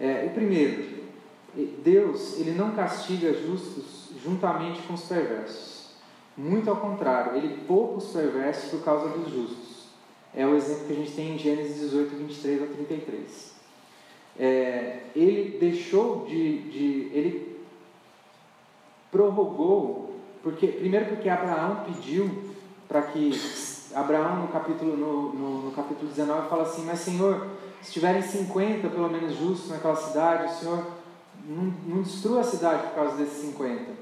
É, 0.00 0.24
o 0.24 0.30
primeiro, 0.30 1.04
Deus 1.84 2.40
ele 2.40 2.52
não 2.52 2.70
castiga 2.70 3.30
justos 3.34 4.08
juntamente 4.24 4.80
com 4.84 4.94
os 4.94 5.02
perversos. 5.02 5.83
Muito 6.36 6.68
ao 6.68 6.76
contrário, 6.76 7.36
ele 7.36 7.62
poupa 7.66 7.98
os 7.98 8.12
perversos 8.12 8.70
por 8.70 8.84
causa 8.84 9.08
dos 9.08 9.32
justos. 9.32 9.84
É 10.34 10.44
o 10.46 10.56
exemplo 10.56 10.86
que 10.86 10.92
a 10.92 10.96
gente 10.96 11.12
tem 11.12 11.34
em 11.34 11.38
Gênesis 11.38 11.80
18, 11.80 12.16
23 12.16 12.62
a 12.62 12.66
33 12.66 13.54
é, 14.38 15.00
ele 15.14 15.58
deixou 15.58 16.26
de, 16.26 16.58
de, 16.70 17.10
ele 17.12 17.60
prorrogou, 19.10 20.16
porque 20.42 20.66
primeiro 20.66 21.06
porque 21.06 21.28
Abraão 21.28 21.84
pediu 21.86 22.52
para 22.88 23.02
que 23.02 23.30
Abraão 23.94 24.42
no 24.42 24.48
capítulo 24.48 24.96
no, 24.96 25.32
no, 25.32 25.62
no, 25.66 25.72
capítulo 25.72 26.08
19 26.08 26.48
fala 26.48 26.62
assim, 26.64 26.84
mas 26.84 27.00
Senhor, 27.00 27.46
se 27.80 27.92
tiverem 27.92 28.22
50 28.22 28.88
pelo 28.88 29.08
menos 29.08 29.36
justos 29.36 29.70
naquela 29.70 29.96
cidade, 29.96 30.52
o 30.52 30.56
Senhor 30.56 30.84
não, 31.46 31.64
não 31.86 32.02
destrua 32.02 32.40
a 32.40 32.44
cidade 32.44 32.88
por 32.88 32.94
causa 32.94 33.16
desses 33.16 33.40
50. 33.50 33.92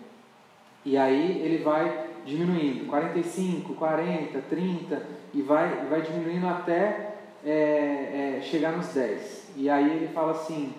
E 0.84 0.96
aí 0.96 1.42
ele 1.42 1.62
vai 1.62 2.08
diminuindo, 2.24 2.86
45, 2.86 3.74
40, 3.74 4.40
30, 4.48 5.02
e 5.34 5.42
vai, 5.42 5.86
vai 5.86 6.02
diminuindo 6.02 6.46
até 6.46 7.14
é, 7.44 8.38
é, 8.38 8.40
chegar 8.42 8.72
nos 8.72 8.88
10. 8.88 9.52
E 9.56 9.68
aí 9.68 9.90
ele 9.90 10.08
fala 10.08 10.32
assim, 10.32 10.72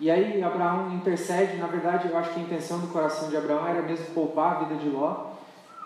e 0.00 0.10
aí 0.10 0.42
Abraão 0.42 0.92
intercede, 0.94 1.56
na 1.56 1.66
verdade 1.66 2.08
eu 2.08 2.16
acho 2.16 2.32
que 2.32 2.40
a 2.40 2.42
intenção 2.42 2.80
do 2.80 2.88
coração 2.88 3.28
de 3.28 3.36
Abraão 3.36 3.66
era 3.66 3.82
mesmo 3.82 4.06
poupar 4.14 4.56
a 4.56 4.64
vida 4.64 4.76
de 4.76 4.88
Ló. 4.88 5.32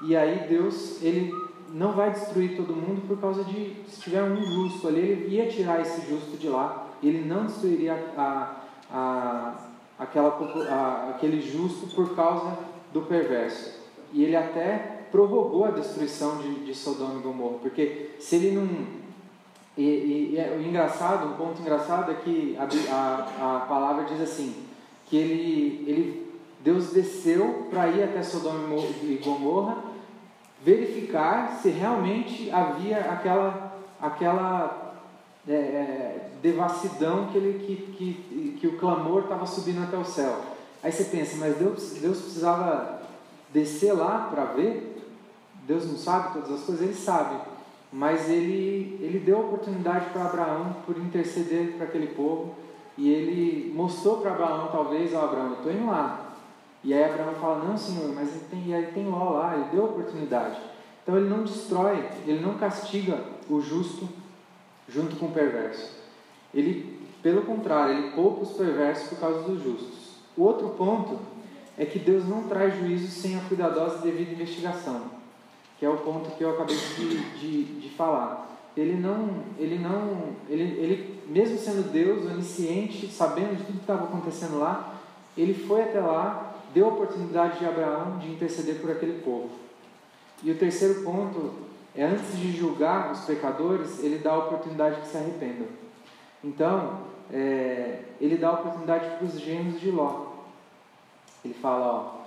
E 0.02 0.16
aí 0.16 0.46
Deus, 0.48 1.02
ele 1.02 1.32
não 1.68 1.92
vai 1.92 2.10
destruir 2.10 2.56
todo 2.56 2.74
mundo 2.74 3.06
por 3.06 3.20
causa 3.20 3.44
de, 3.44 3.76
se 3.86 4.00
tiver 4.00 4.22
um 4.22 4.42
justo 4.42 4.88
ali, 4.88 5.00
ele 5.00 5.36
ia 5.36 5.48
tirar 5.48 5.80
esse 5.80 6.08
justo 6.08 6.36
de 6.36 6.48
lá. 6.48 6.86
Ele 7.02 7.26
não 7.26 7.46
destruiria 7.46 7.94
a, 8.16 8.56
a, 8.90 9.54
aquela, 9.98 10.30
a, 10.68 11.10
aquele 11.10 11.40
justo 11.40 11.94
por 11.94 12.14
causa 12.14 12.58
do 12.92 13.02
perverso. 13.02 13.78
E 14.12 14.24
ele 14.24 14.36
até 14.36 14.99
prorrogou 15.10 15.64
a 15.64 15.70
destruição 15.70 16.38
de, 16.38 16.66
de 16.66 16.74
Sodoma 16.74 17.18
e 17.18 17.22
Gomorra, 17.22 17.58
porque 17.58 18.10
se 18.18 18.36
ele 18.36 18.52
não 18.52 19.00
e, 19.76 19.82
e, 19.82 20.30
e 20.34 20.38
é, 20.38 20.56
o 20.56 20.60
engraçado, 20.60 21.28
um 21.28 21.36
ponto 21.36 21.60
engraçado 21.62 22.10
é 22.10 22.14
que 22.14 22.56
a, 22.58 22.64
a, 22.94 23.56
a 23.56 23.60
palavra 23.60 24.04
diz 24.04 24.20
assim, 24.20 24.54
que 25.06 25.16
ele, 25.16 25.84
ele, 25.86 26.32
Deus 26.60 26.90
desceu 26.92 27.66
para 27.70 27.88
ir 27.88 28.02
até 28.02 28.22
Sodoma 28.22 28.76
e 29.02 29.20
Gomorra, 29.24 29.78
verificar 30.62 31.58
se 31.62 31.70
realmente 31.70 32.50
havia 32.50 32.98
aquela, 32.98 33.74
aquela 34.00 34.94
é, 35.48 35.52
é, 35.52 36.30
devassidão 36.42 37.28
que, 37.28 37.38
ele, 37.38 37.64
que, 37.64 37.76
que, 37.92 38.58
que 38.60 38.66
o 38.66 38.78
clamor 38.78 39.22
estava 39.22 39.46
subindo 39.46 39.82
até 39.82 39.96
o 39.96 40.04
céu. 40.04 40.36
Aí 40.82 40.92
você 40.92 41.04
pensa, 41.04 41.36
mas 41.38 41.56
Deus, 41.56 41.94
Deus 41.94 42.20
precisava 42.20 43.00
descer 43.52 43.92
lá 43.92 44.28
para 44.30 44.44
ver? 44.44 44.89
Deus 45.66 45.86
não 45.86 45.96
sabe 45.96 46.34
todas 46.34 46.50
as 46.52 46.62
coisas? 46.64 46.84
Ele 46.84 46.94
sabe 46.94 47.36
mas 47.92 48.30
ele, 48.30 48.98
ele 49.00 49.18
deu 49.18 49.40
oportunidade 49.40 50.10
para 50.10 50.24
Abraão 50.24 50.76
por 50.86 50.96
interceder 50.96 51.72
para 51.72 51.86
aquele 51.86 52.08
povo 52.08 52.54
e 52.96 53.08
ele 53.08 53.72
mostrou 53.74 54.18
para 54.18 54.32
Abraão, 54.32 54.68
talvez, 54.70 55.12
ó 55.14 55.24
Abraão, 55.24 55.48
eu 55.48 55.54
estou 55.54 55.72
indo 55.72 55.86
lá. 55.86 56.34
E 56.84 56.94
aí 56.94 57.04
Abraão 57.04 57.34
fala, 57.34 57.64
não 57.64 57.76
senhor, 57.76 58.12
mas 58.14 58.30
tem, 58.50 58.72
ele 58.72 58.92
tem 58.92 59.06
Ló 59.06 59.30
lá, 59.30 59.56
ele 59.56 59.70
deu 59.72 59.84
oportunidade. 59.84 60.60
Então 61.02 61.16
ele 61.16 61.28
não 61.28 61.42
destrói, 61.42 62.08
ele 62.26 62.40
não 62.40 62.54
castiga 62.54 63.24
o 63.48 63.60
justo 63.60 64.08
junto 64.88 65.16
com 65.16 65.26
o 65.26 65.32
perverso. 65.32 65.98
Ele, 66.54 67.00
pelo 67.22 67.42
contrário, 67.42 67.94
ele 67.94 68.10
poupa 68.12 68.42
os 68.42 68.52
perversos 68.52 69.08
por 69.08 69.18
causa 69.18 69.42
dos 69.42 69.62
justos. 69.62 70.10
O 70.36 70.42
outro 70.42 70.70
ponto 70.70 71.18
é 71.76 71.84
que 71.84 71.98
Deus 71.98 72.26
não 72.26 72.44
traz 72.44 72.78
juízo 72.78 73.08
sem 73.08 73.36
a 73.36 73.40
cuidadosa 73.40 73.98
e 73.98 74.10
devida 74.10 74.32
investigação 74.32 75.19
que 75.80 75.86
é 75.86 75.88
o 75.88 75.96
ponto 75.96 76.30
que 76.36 76.44
eu 76.44 76.50
acabei 76.50 76.76
de, 76.76 77.38
de, 77.38 77.64
de 77.80 77.88
falar. 77.96 78.48
Ele 78.76 79.00
não, 79.00 79.30
ele 79.58 79.78
não, 79.78 80.34
ele, 80.46 80.62
ele 80.62 81.22
mesmo 81.26 81.58
sendo 81.58 81.90
Deus, 81.90 82.30
onisciente, 82.30 83.08
sabendo 83.08 83.56
de 83.56 83.64
tudo 83.64 83.76
que 83.76 83.80
estava 83.80 84.04
acontecendo 84.04 84.58
lá, 84.58 84.94
ele 85.34 85.54
foi 85.54 85.82
até 85.82 85.98
lá, 85.98 86.52
deu 86.74 86.84
a 86.84 86.88
oportunidade 86.90 87.58
de 87.58 87.64
Abraão 87.64 88.18
de 88.18 88.30
interceder 88.30 88.78
por 88.78 88.90
aquele 88.90 89.22
povo. 89.22 89.48
E 90.42 90.50
o 90.50 90.58
terceiro 90.58 91.02
ponto 91.02 91.54
é 91.94 92.04
antes 92.04 92.36
de 92.36 92.52
julgar 92.52 93.10
os 93.10 93.20
pecadores, 93.20 94.04
ele 94.04 94.18
dá 94.18 94.32
a 94.32 94.38
oportunidade 94.38 95.00
que 95.00 95.08
se 95.08 95.16
arrependam. 95.16 95.66
Então, 96.44 97.00
é, 97.32 98.02
ele 98.20 98.36
dá 98.36 98.50
a 98.50 98.60
oportunidade 98.60 99.16
para 99.16 99.26
os 99.26 99.40
gêmeos 99.40 99.80
de 99.80 99.90
Ló. 99.90 100.26
Ele 101.42 101.54
fala, 101.54 101.86
ó, 101.86 102.20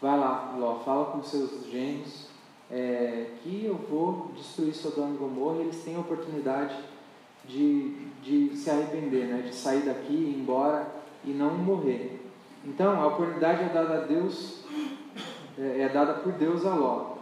vai 0.00 0.18
lá, 0.18 0.56
Ló, 0.58 0.80
fala 0.84 1.04
com 1.12 1.22
seus 1.22 1.64
gêmeos, 1.70 2.31
é, 2.72 3.26
que 3.42 3.66
eu 3.66 3.74
vou 3.74 4.32
destruir 4.34 4.72
Sodoma 4.72 5.14
e 5.14 5.18
Gomorra, 5.18 5.60
eles 5.60 5.84
têm 5.84 5.94
a 5.94 6.00
oportunidade 6.00 6.74
de, 7.44 8.06
de 8.22 8.56
se 8.56 8.70
arrepender, 8.70 9.26
né? 9.26 9.42
de 9.42 9.54
sair 9.54 9.82
daqui 9.82 10.14
e 10.14 10.30
ir 10.30 10.40
embora 10.40 10.86
e 11.22 11.30
não 11.30 11.54
morrer. 11.54 12.20
Então, 12.64 13.00
a 13.00 13.08
oportunidade 13.08 13.64
é 13.64 13.68
dada 13.68 13.98
a 13.98 14.06
Deus, 14.06 14.64
é, 15.58 15.82
é 15.82 15.88
dada 15.90 16.14
por 16.14 16.32
Deus 16.32 16.64
a 16.64 16.74
Ló. 16.74 17.16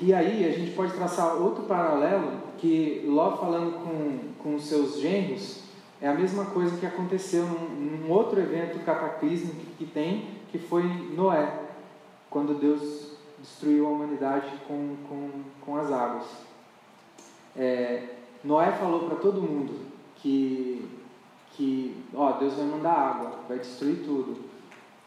E 0.00 0.14
aí 0.14 0.46
a 0.46 0.52
gente 0.52 0.70
pode 0.72 0.92
traçar 0.92 1.36
outro 1.36 1.64
paralelo, 1.64 2.40
que 2.58 3.04
Ló 3.06 3.36
falando 3.36 3.82
com, 3.82 4.42
com 4.42 4.58
seus 4.58 5.00
genros, 5.00 5.64
é 6.00 6.08
a 6.08 6.14
mesma 6.14 6.46
coisa 6.46 6.76
que 6.78 6.86
aconteceu 6.86 7.44
num, 7.44 7.68
num 7.68 8.10
outro 8.10 8.38
evento 8.40 8.82
cataclismo 8.84 9.52
que, 9.54 9.66
que 9.78 9.86
tem, 9.86 10.38
que 10.50 10.58
foi 10.58 10.84
Noé, 11.14 11.52
quando 12.30 12.58
Deus 12.58 13.09
destruiu 13.40 13.86
a 13.86 13.90
humanidade 13.90 14.50
com, 14.66 14.96
com, 15.08 15.30
com 15.64 15.76
as 15.76 15.90
águas. 15.90 16.26
É, 17.56 18.16
Noé 18.44 18.72
falou 18.72 19.08
para 19.08 19.16
todo 19.16 19.42
mundo 19.42 19.86
que, 20.16 20.88
que 21.52 22.04
ó, 22.14 22.32
Deus 22.32 22.54
vai 22.54 22.66
mandar 22.66 22.92
água, 22.92 23.40
vai 23.48 23.58
destruir 23.58 24.04
tudo, 24.04 24.44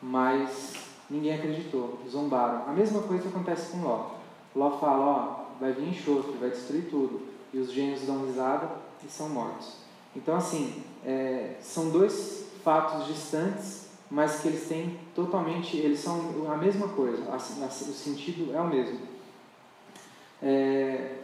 mas 0.02 0.74
ninguém 1.10 1.34
acreditou, 1.34 2.00
zombaram. 2.10 2.67
A 2.67 2.72
mesma 2.72 3.02
coisa 3.04 3.30
acontece 3.30 3.72
com 3.72 3.84
Ló. 3.84 4.12
Ló 4.56 4.78
fala, 4.78 5.06
ó, 5.06 5.43
vai 5.60 5.72
vir 5.72 5.89
enxofre, 5.89 6.38
vai 6.39 6.50
destruir 6.50 6.89
tudo, 6.89 7.22
e 7.54 7.58
os 7.58 7.72
gênios 7.72 8.02
dão 8.02 8.26
risada 8.26 8.69
e 9.04 9.10
são 9.10 9.30
mortos. 9.30 9.78
Então, 10.15 10.36
assim, 10.36 10.84
é, 11.06 11.56
são 11.62 11.89
dois 11.89 12.48
fatos 12.63 13.08
distantes, 13.08 13.83
mas 14.13 14.41
que 14.41 14.47
eles 14.47 14.67
têm 14.67 14.99
totalmente, 15.15 15.76
eles 15.76 15.99
são 15.99 16.45
a 16.47 16.56
mesma 16.56 16.88
coisa, 16.89 17.32
a, 17.32 17.34
a, 17.34 17.67
o 17.67 17.71
sentido 17.71 18.56
é 18.56 18.62
o 18.62 18.67
mesmo. 18.67 18.99
É, 20.39 21.15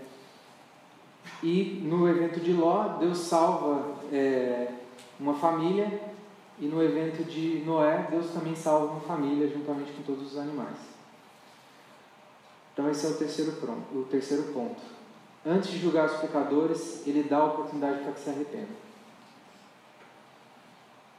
e 1.44 1.84
no 1.86 2.10
evento 2.10 2.40
de 2.40 2.52
Ló, 2.52 2.98
Deus 2.98 3.20
salva 3.20 3.96
é, 4.12 4.72
uma 5.20 5.36
família, 5.36 6.02
e 6.58 6.66
no 6.66 6.82
evento 6.82 7.24
de 7.24 7.64
Noé, 7.64 8.08
Deus 8.10 8.32
também 8.32 8.56
salva 8.56 8.94
uma 8.94 9.02
família 9.02 9.48
juntamente 9.48 9.92
com 9.92 10.02
todos 10.02 10.34
os 10.34 10.38
animais. 10.40 10.78
Então 12.74 12.90
esse 12.90 13.06
é 13.06 13.10
o 13.10 13.18
terceiro, 13.18 13.52
pronto, 13.52 14.00
o 14.00 14.04
terceiro 14.06 14.52
ponto. 14.52 14.82
Antes 15.46 15.70
de 15.70 15.78
julgar 15.78 16.08
os 16.08 16.20
pecadores, 16.20 17.06
ele 17.06 17.22
dá 17.22 17.38
a 17.38 17.46
oportunidade 17.46 18.00
para 18.00 18.14
que 18.14 18.20
se 18.20 18.32
arrependam. 18.32 18.89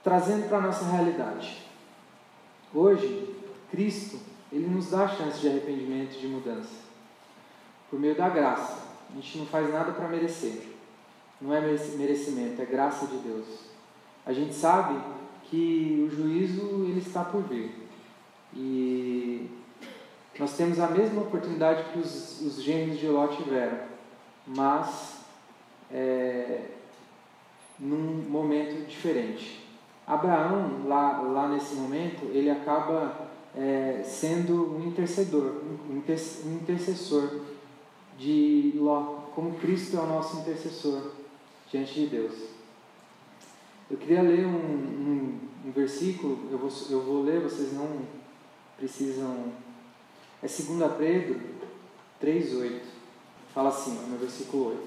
Trazendo 0.03 0.49
para 0.49 0.59
a 0.59 0.63
nossa 0.63 0.85
realidade. 0.85 1.63
Hoje, 2.75 3.35
Cristo, 3.71 4.19
ele 4.53 4.67
nos 4.67 4.91
dá 4.91 5.05
a 5.05 5.09
chance 5.09 5.41
de 5.41 5.49
arrependimento 5.49 6.17
e 6.17 6.21
de 6.21 6.27
mudança. 6.27 6.75
Por 7.89 7.99
meio 7.99 8.15
da 8.15 8.29
graça. 8.29 8.79
A 9.11 9.15
gente 9.15 9.39
não 9.39 9.47
faz 9.47 9.71
nada 9.73 9.93
para 9.93 10.09
merecer. 10.09 10.69
Não 11.41 11.55
é 11.55 11.61
merecimento, 11.61 12.61
é 12.61 12.65
graça 12.65 13.07
de 13.07 13.17
Deus. 13.19 13.47
A 14.25 14.33
gente 14.33 14.55
sabe 14.55 15.01
que 15.45 16.07
o 16.07 16.15
juízo 16.15 16.85
ele 16.85 17.01
está 17.01 17.25
por 17.25 17.43
vir. 17.43 17.89
E 18.55 19.49
nós 20.39 20.57
temos 20.57 20.79
a 20.79 20.89
mesma 20.89 21.23
oportunidade 21.23 21.93
que 21.93 21.99
os, 21.99 22.41
os 22.41 22.63
gêmeos 22.63 22.99
de 22.99 23.07
Ló 23.09 23.27
tiveram, 23.29 23.79
mas 24.47 25.25
é, 25.91 26.67
num 27.79 28.25
momento 28.29 28.87
diferente. 28.87 29.70
Abraão, 30.11 30.89
lá, 30.89 31.21
lá 31.21 31.49
nesse 31.49 31.77
momento, 31.77 32.25
ele 32.33 32.51
acaba 32.51 33.31
é, 33.57 34.03
sendo 34.05 34.77
um 34.77 34.89
intercedor, 34.89 35.63
um 35.89 36.57
intercessor 36.57 37.43
de 38.19 38.73
Ló, 38.77 39.21
como 39.35 39.55
Cristo 39.59 39.97
é 39.97 40.01
o 40.01 40.07
nosso 40.07 40.41
intercessor 40.41 41.13
diante 41.71 41.95
de 41.95 42.07
Deus. 42.07 42.35
Eu 43.89 43.97
queria 43.97 44.23
ler 44.23 44.47
um, 44.47 44.51
um, 44.51 45.39
um 45.67 45.71
versículo, 45.71 46.41
eu 46.51 46.59
vou, 46.59 46.71
eu 46.91 47.03
vou 47.03 47.23
ler, 47.23 47.41
vocês 47.41 47.73
não 47.73 48.01
precisam. 48.77 49.53
É 50.43 50.47
2 50.47 50.93
Pedro 50.99 51.41
3,8. 52.21 52.81
Fala 53.55 53.69
assim, 53.69 53.95
no 54.09 54.19
versículo 54.19 54.71
8. 54.71 54.81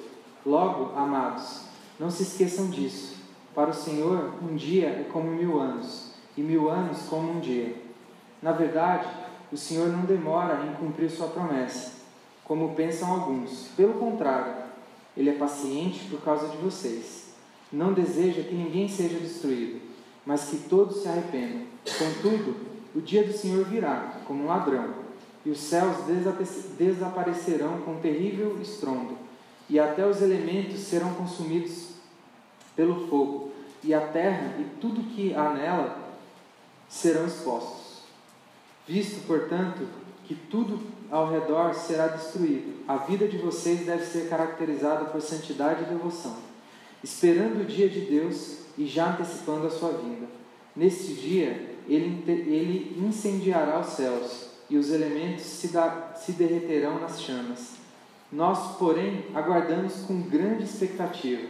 Logo, 0.46 0.98
amados, 0.98 1.62
não 1.98 2.12
se 2.12 2.24
esqueçam 2.24 2.70
disso. 2.70 3.23
Para 3.54 3.70
o 3.70 3.74
Senhor, 3.74 4.34
um 4.42 4.56
dia 4.56 4.88
é 4.88 5.10
como 5.12 5.30
mil 5.30 5.60
anos, 5.60 6.12
e 6.36 6.42
mil 6.42 6.70
anos 6.70 7.04
como 7.04 7.32
um 7.32 7.40
dia. 7.40 7.76
Na 8.42 8.52
verdade, 8.52 9.08
o 9.52 9.58
Senhor 9.58 9.90
não 9.90 10.06
demora 10.06 10.66
em 10.66 10.74
cumprir 10.74 11.10
sua 11.10 11.28
promessa 11.28 12.04
como 12.44 12.76
pensam 12.76 13.12
alguns. 13.12 13.70
Pelo 13.76 13.94
contrário, 13.94 14.54
ele 15.16 15.30
é 15.30 15.34
paciente 15.34 16.06
por 16.10 16.22
causa 16.22 16.48
de 16.50 16.58
vocês. 16.58 17.34
Não 17.72 17.94
deseja 17.94 18.44
que 18.44 18.54
ninguém 18.54 18.88
seja 18.88 19.18
destruído, 19.18 19.80
mas 20.26 20.46
que 20.46 20.58
todos 20.58 21.02
se 21.02 21.08
arrependam. 21.08 21.62
Contudo, 21.98 22.56
o 22.94 23.02
dia 23.02 23.24
do 23.24 23.34
Senhor 23.34 23.66
virá, 23.66 24.22
como 24.26 24.44
um 24.44 24.48
ladrão, 24.48 24.94
e 25.46 25.50
os 25.50 25.60
céus 25.60 25.98
desaparecerão 26.78 27.82
com 27.82 27.94
um 27.94 28.00
terrível 28.00 28.58
estrondo, 28.62 29.18
e 29.70 29.80
até 29.80 30.06
os 30.06 30.22
elementos 30.22 30.80
serão 30.80 31.14
consumidos 31.16 31.93
pelo 32.76 33.08
fogo, 33.08 33.52
e 33.84 33.94
a 33.94 34.02
terra 34.02 34.56
e 34.60 34.64
tudo 34.80 35.04
que 35.14 35.34
há 35.34 35.50
nela 35.50 35.98
serão 36.88 37.26
expostos. 37.28 38.04
Visto, 38.88 39.26
portanto, 39.28 39.88
que 40.26 40.36
tudo 40.36 40.80
ao 41.12 41.30
redor 41.30 41.74
será 41.74 42.08
destruído. 42.08 42.84
A 42.88 42.98
vida 42.98 43.28
de 43.28 43.38
vocês 43.38 43.86
deve 43.86 44.06
ser 44.06 44.30
caracterizada 44.30 45.06
por 45.06 45.22
santidade 45.22 45.84
e 45.84 45.88
devoção, 45.88 46.38
esperando 47.04 47.62
o 47.62 47.66
dia 47.66 47.90
de 47.90 48.02
Deus 48.02 48.60
e 48.78 48.86
já 48.86 49.12
antecipando 49.12 49.68
a 49.68 49.70
sua 49.70 49.92
vinda. 49.92 50.28
Nesse 50.76 51.14
dia, 51.14 51.78
ele, 51.88 52.24
ele 52.28 52.98
incendiará 53.06 53.80
os 53.80 53.88
céus 53.88 54.48
e 54.70 54.78
os 54.78 54.90
elementos 54.92 55.44
se, 55.44 55.68
da, 55.68 56.14
se 56.16 56.32
derreterão 56.32 57.00
nas 57.00 57.22
chamas. 57.22 57.74
Nós, 58.32 58.78
porém, 58.78 59.26
aguardamos 59.36 59.98
com 60.08 60.22
grande 60.22 60.64
expectativa 60.64 61.48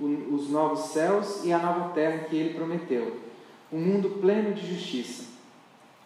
os 0.00 0.48
novos 0.50 0.90
céus 0.90 1.44
e 1.44 1.52
a 1.52 1.58
nova 1.58 1.92
terra 1.92 2.24
que 2.24 2.36
ele 2.36 2.54
prometeu, 2.54 3.20
um 3.72 3.78
mundo 3.78 4.20
pleno 4.20 4.54
de 4.54 4.66
justiça. 4.74 5.24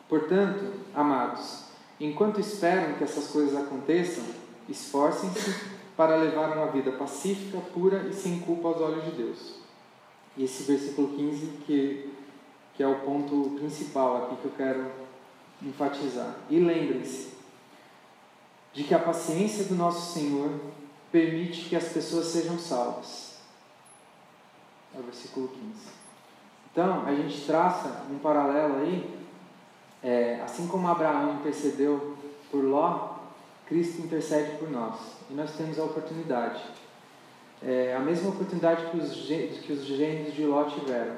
Portanto, 0.09 0.72
amados, 0.94 1.62
Enquanto 2.02 2.40
esperam 2.40 2.94
que 2.94 3.05
essas 3.05 3.28
coisas 3.28 3.55
aconteçam, 3.57 4.24
esforcem-se 4.68 5.55
para 5.96 6.16
levar 6.16 6.57
uma 6.57 6.66
vida 6.66 6.90
pacífica, 6.90 7.59
pura 7.72 8.09
e 8.09 8.12
sem 8.12 8.40
culpa 8.40 8.66
aos 8.66 8.81
olhos 8.81 9.05
de 9.05 9.12
Deus. 9.12 9.55
E 10.37 10.42
esse 10.42 10.64
versículo 10.64 11.16
15 11.16 11.46
que, 11.64 12.11
que 12.74 12.83
é 12.83 12.88
o 12.88 13.00
ponto 13.02 13.57
principal 13.57 14.24
aqui 14.24 14.37
que 14.42 14.44
eu 14.46 14.52
quero 14.57 14.85
enfatizar. 15.62 16.35
E 16.50 16.59
lembrem-se 16.59 17.35
de 18.72 18.83
que 18.83 18.94
a 18.94 18.98
paciência 18.98 19.66
do 19.66 19.76
nosso 19.76 20.12
Senhor 20.12 20.50
permite 21.12 21.68
que 21.68 21.76
as 21.76 21.85
pessoas 21.85 22.26
sejam 22.26 22.59
salvas. 22.59 23.32
É 24.94 25.00
o 25.00 25.02
versículo 25.02 25.48
15. 25.48 25.62
Então, 26.70 27.05
a 27.07 27.14
gente 27.14 27.44
traça 27.46 28.05
um 28.11 28.18
paralelo 28.18 28.78
aí 28.78 29.22
é, 30.02 30.40
assim 30.44 30.66
como 30.66 30.88
Abraão 30.88 31.35
intercedeu 31.35 32.16
por 32.50 32.64
Ló, 32.64 33.11
Cristo 33.66 34.02
intercede 34.02 34.59
por 34.59 34.68
nós. 34.68 34.96
E 35.31 35.35
nós 35.35 35.52
temos 35.52 35.78
a 35.78 35.85
oportunidade. 35.85 36.61
É, 37.62 37.94
a 37.96 38.00
mesma 38.00 38.31
oportunidade 38.31 38.90
que 38.90 38.96
os, 38.96 39.12
que 39.14 39.72
os 39.72 39.85
gênios 39.85 40.35
de 40.35 40.44
Ló 40.44 40.64
tiveram. 40.64 41.14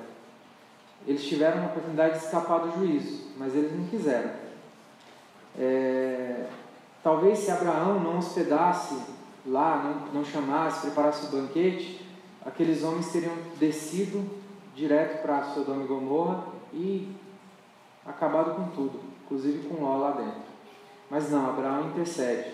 Eles 1.06 1.24
tiveram 1.24 1.62
a 1.62 1.66
oportunidade 1.66 2.18
de 2.18 2.24
escapar 2.24 2.58
do 2.60 2.72
juízo, 2.72 3.28
mas 3.38 3.54
eles 3.54 3.72
não 3.74 3.86
quiseram. 3.86 4.30
É, 5.58 6.46
talvez 7.02 7.38
se 7.38 7.50
Abraão 7.50 8.00
não 8.00 8.18
hospedasse 8.18 8.98
lá, 9.46 9.76
não, 9.82 10.12
não 10.12 10.24
chamasse, 10.24 10.82
preparasse 10.82 11.26
o 11.26 11.30
banquete, 11.30 12.03
aqueles 12.44 12.82
homens 12.82 13.10
teriam 13.10 13.34
descido 13.58 14.24
direto 14.74 15.22
para 15.22 15.44
Sodoma 15.44 15.84
e 15.84 15.86
Gomorra 15.86 16.44
e 16.72 17.08
acabado 18.04 18.54
com 18.56 18.68
tudo, 18.70 19.00
inclusive 19.24 19.68
com 19.68 19.82
Ló 19.82 19.96
lá 19.96 20.10
dentro. 20.12 20.42
Mas 21.10 21.30
não, 21.30 21.48
Abraão 21.48 21.88
intercede. 21.90 22.52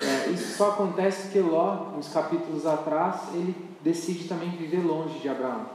É, 0.00 0.28
isso 0.28 0.56
só 0.56 0.70
acontece 0.72 1.22
porque 1.22 1.40
Ló, 1.40 1.94
uns 1.96 2.12
capítulos 2.12 2.66
atrás, 2.66 3.34
ele 3.34 3.54
decide 3.80 4.28
também 4.28 4.50
viver 4.50 4.84
longe 4.84 5.18
de 5.18 5.28
Abraão. 5.28 5.66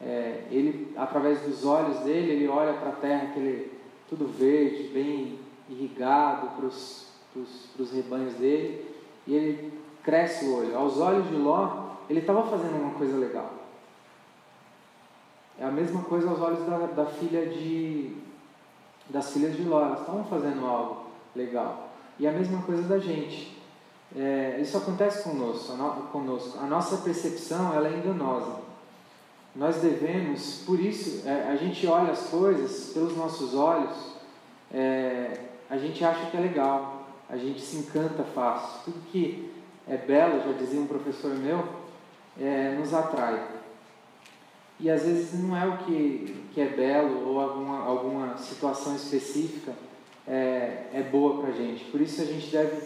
É, 0.00 0.44
ele, 0.50 0.92
através 0.96 1.40
dos 1.40 1.64
olhos 1.64 2.00
dele, 2.00 2.32
ele 2.32 2.48
olha 2.48 2.74
para 2.74 2.90
a 2.90 2.96
terra, 2.96 3.28
aquele 3.30 3.72
tudo 4.08 4.26
verde, 4.26 4.90
bem 4.92 5.38
irrigado 5.68 6.48
para 6.56 6.66
os 6.66 7.92
rebanhos 7.92 8.34
dele, 8.34 8.84
e 9.26 9.34
ele 9.34 9.72
cresce 10.02 10.44
o 10.44 10.58
olho. 10.58 10.76
Aos 10.76 10.98
olhos 10.98 11.26
de 11.28 11.36
Ló, 11.36 11.83
ele 12.08 12.20
estava 12.20 12.42
fazendo 12.44 12.80
uma 12.80 12.94
coisa 12.94 13.16
legal. 13.16 13.50
É 15.58 15.64
a 15.64 15.70
mesma 15.70 16.02
coisa 16.02 16.28
aos 16.28 16.40
olhos 16.40 16.66
da, 16.66 16.78
da 16.78 17.06
filha 17.06 17.46
de, 17.46 18.16
das 19.08 19.32
filhas 19.32 19.56
de 19.56 19.62
Ló, 19.62 19.82
elas 19.82 20.00
estavam 20.00 20.24
fazendo 20.24 20.66
algo 20.66 21.06
legal. 21.34 21.90
E 22.18 22.26
a 22.26 22.32
mesma 22.32 22.62
coisa 22.62 22.82
da 22.82 22.98
gente. 22.98 23.54
É, 24.16 24.58
isso 24.60 24.76
acontece 24.76 25.24
conosco 25.24 25.72
a, 25.72 25.76
no, 25.76 25.90
conosco. 26.08 26.58
a 26.60 26.66
nossa 26.66 26.98
percepção 26.98 27.74
ela 27.74 27.88
é 27.88 27.96
enganosa. 27.96 28.60
nós 29.56 29.76
devemos, 29.76 30.62
por 30.64 30.78
isso, 30.78 31.26
é, 31.26 31.48
a 31.50 31.56
gente 31.56 31.84
olha 31.86 32.12
as 32.12 32.28
coisas 32.28 32.92
pelos 32.92 33.16
nossos 33.16 33.54
olhos, 33.54 34.14
é, 34.72 35.40
a 35.68 35.76
gente 35.76 36.04
acha 36.04 36.30
que 36.30 36.36
é 36.36 36.40
legal, 36.40 37.06
a 37.28 37.36
gente 37.36 37.60
se 37.60 37.76
encanta 37.76 38.22
fácil. 38.22 38.84
Tudo 38.84 39.10
que 39.10 39.52
é 39.88 39.96
belo, 39.96 40.44
já 40.44 40.52
dizia 40.52 40.80
um 40.80 40.86
professor 40.86 41.34
meu, 41.34 41.83
é, 42.40 42.76
nos 42.78 42.92
atrai. 42.92 43.46
E 44.80 44.90
às 44.90 45.02
vezes 45.02 45.40
não 45.40 45.56
é 45.56 45.66
o 45.66 45.78
que, 45.78 46.46
que 46.52 46.60
é 46.60 46.66
belo 46.66 47.28
ou 47.28 47.40
alguma, 47.40 47.84
alguma 47.84 48.36
situação 48.38 48.94
específica 48.96 49.72
é, 50.26 50.86
é 50.92 51.08
boa 51.10 51.40
para 51.40 51.50
a 51.50 51.52
gente. 51.52 51.84
Por 51.86 52.00
isso 52.00 52.20
a 52.20 52.24
gente 52.24 52.50
deve 52.50 52.82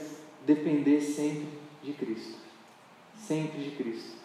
depender 0.46 1.00
sempre 1.00 1.48
de 1.82 1.92
Cristo. 1.92 2.38
Sempre 3.16 3.62
de 3.62 3.70
Cristo. 3.72 4.18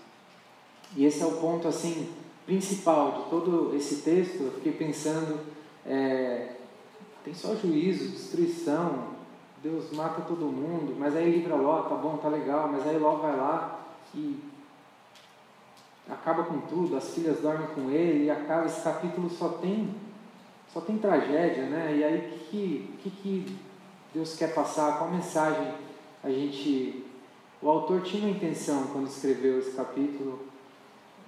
E 0.95 1.05
esse 1.05 1.21
é 1.23 1.25
o 1.25 1.37
ponto 1.37 1.67
assim 1.67 2.09
principal 2.45 3.23
de 3.23 3.29
todo 3.29 3.75
esse 3.75 4.01
texto. 4.01 4.43
Eu 4.43 4.51
fiquei 4.51 4.73
pensando, 4.73 5.39
é, 5.85 6.55
tem 7.23 7.33
só 7.33 7.55
juízo, 7.55 8.09
destruição, 8.09 9.13
Deus 9.63 9.91
mata 9.93 10.21
todo 10.21 10.45
mundo, 10.45 10.93
mas 10.99 11.15
aí 11.15 11.31
livra 11.31 11.55
Ló, 11.55 11.83
tá 11.83 11.95
bom, 11.95 12.17
tá 12.17 12.27
legal, 12.27 12.69
mas 12.69 12.85
aí 12.85 12.97
Ló 12.97 13.15
vai 13.15 13.35
lá 13.35 13.79
e 14.13 14.37
acaba 16.09 16.43
com 16.43 16.61
tudo, 16.61 16.97
as 16.97 17.13
filhas 17.13 17.39
dormem 17.39 17.67
com 17.67 17.89
ele 17.89 18.25
e 18.25 18.29
acaba 18.29 18.65
esse 18.65 18.81
capítulo 18.81 19.29
só 19.29 19.49
tem 19.49 19.95
só 20.73 20.81
tem 20.81 20.97
tragédia, 20.97 21.67
né? 21.67 21.95
E 21.95 22.03
aí 22.03 22.17
o 22.17 22.49
que, 22.49 22.97
que, 23.03 23.09
que 23.09 23.57
Deus 24.13 24.35
quer 24.35 24.53
passar? 24.53 24.97
Qual 24.97 25.11
mensagem 25.11 25.71
a 26.23 26.29
gente 26.29 27.03
o 27.63 27.69
autor 27.69 28.01
tinha 28.01 28.23
uma 28.23 28.35
intenção 28.35 28.87
quando 28.87 29.07
escreveu 29.07 29.57
esse 29.57 29.71
capítulo. 29.71 30.37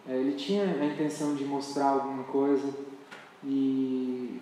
É, 0.05 0.17
ele 0.17 0.33
tinha 0.33 0.65
a 0.65 0.85
intenção 0.85 1.33
de 1.33 1.45
mostrar 1.45 1.91
alguma 1.91 2.25
coisa 2.25 2.73
e, 3.41 4.41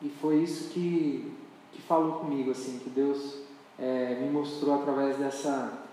e 0.00 0.08
foi 0.18 0.36
isso 0.36 0.70
que, 0.70 1.30
que 1.72 1.82
falou 1.82 2.20
comigo, 2.20 2.50
assim, 2.50 2.78
que 2.78 2.88
Deus 2.88 3.40
é, 3.78 4.18
me 4.18 4.30
mostrou 4.30 4.80
através 4.80 5.18
dessa, 5.18 5.84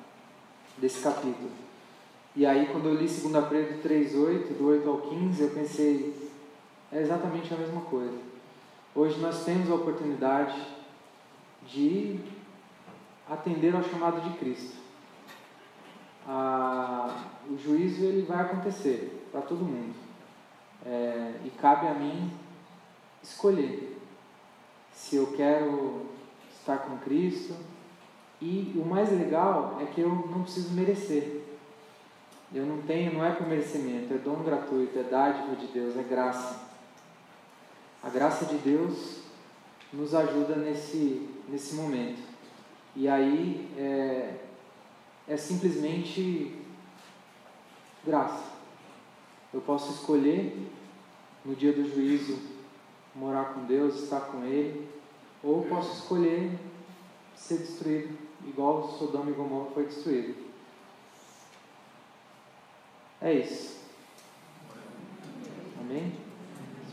desse 0.77 1.01
capítulo. 1.01 1.51
E 2.37 2.45
aí, 2.45 2.67
quando 2.67 2.85
eu 2.85 2.93
li 2.93 3.07
2 3.07 3.21
Pedro 3.49 3.81
3,8, 3.83 4.57
do 4.57 4.67
8 4.67 4.89
ao 4.89 5.01
15, 5.01 5.41
eu 5.41 5.49
pensei, 5.49 6.31
é 6.91 7.01
exatamente 7.01 7.51
a 7.51 7.57
mesma 7.57 7.81
coisa. 7.81 8.17
Hoje 8.95 9.19
nós 9.19 9.43
temos 9.43 9.69
a 9.69 9.75
oportunidade 9.75 10.55
de 11.67 12.19
atender 13.27 13.75
ao 13.75 13.83
chamado 13.83 14.21
de 14.21 14.37
Cristo 14.37 14.87
a, 16.27 17.25
o 17.49 17.57
juízo 17.57 18.03
ele 18.03 18.23
vai 18.23 18.41
acontecer 18.41 19.27
para 19.31 19.41
todo 19.41 19.63
mundo. 19.63 19.95
É, 20.85 21.33
e 21.45 21.49
cabe 21.51 21.87
a 21.87 21.93
mim 21.93 22.31
escolher 23.23 23.97
se 24.91 25.15
eu 25.15 25.27
quero 25.35 26.05
estar 26.51 26.79
com 26.79 26.97
Cristo. 26.97 27.55
E 28.39 28.73
o 28.75 28.85
mais 28.85 29.09
legal 29.11 29.79
é 29.81 29.85
que 29.85 30.01
eu 30.01 30.09
não 30.09 30.43
preciso 30.43 30.73
merecer. 30.73 31.46
Eu 32.53 32.65
não 32.65 32.81
tenho, 32.83 33.13
não 33.13 33.25
é 33.25 33.31
por 33.31 33.47
merecimento, 33.47 34.13
é 34.13 34.17
dom 34.17 34.43
gratuito, 34.43 34.97
é 34.97 35.03
dádiva 35.03 35.55
de 35.55 35.67
Deus, 35.67 35.97
é 35.97 36.03
graça. 36.03 36.67
A 38.01 38.09
graça 38.09 38.45
de 38.45 38.57
Deus 38.57 39.21
nos 39.91 40.15
ajuda 40.15 40.55
nesse, 40.55 41.29
nesse 41.49 41.75
momento. 41.75 42.21
E 42.95 43.07
aí, 43.07 43.69
é, 43.77 44.35
é 45.27 45.37
simplesmente 45.37 46.55
graça. 48.05 48.43
Eu 49.53 49.59
posso 49.61 49.91
escolher 49.91 50.71
no 51.43 51.53
dia 51.55 51.73
do 51.73 51.89
juízo 51.89 52.39
morar 53.13 53.53
com 53.53 53.65
Deus, 53.65 54.03
estar 54.03 54.21
com 54.21 54.43
Ele, 54.43 54.87
ou 55.43 55.63
posso 55.63 56.01
escolher 56.01 56.51
ser 57.35 57.57
destruído, 57.57 58.17
igual 58.45 58.89
Sodoma 58.97 59.29
e 59.29 59.33
Gomorra 59.33 59.71
foi 59.73 59.85
destruído. 59.85 60.46
É 63.21 63.33
isso. 63.33 63.77
Amém? 65.79 66.13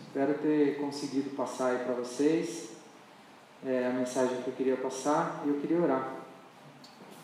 Espero 0.07 0.35
ter 0.39 0.79
conseguido 0.79 1.31
passar 1.31 1.73
aí 1.73 1.85
para 1.85 1.95
vocês 1.95 2.71
é, 3.67 3.87
a 3.87 3.91
mensagem 3.91 4.43
que 4.43 4.49
eu 4.49 4.55
queria 4.55 4.77
passar 4.77 5.43
e 5.45 5.49
eu 5.49 5.61
queria 5.61 5.81
orar. 5.81 6.17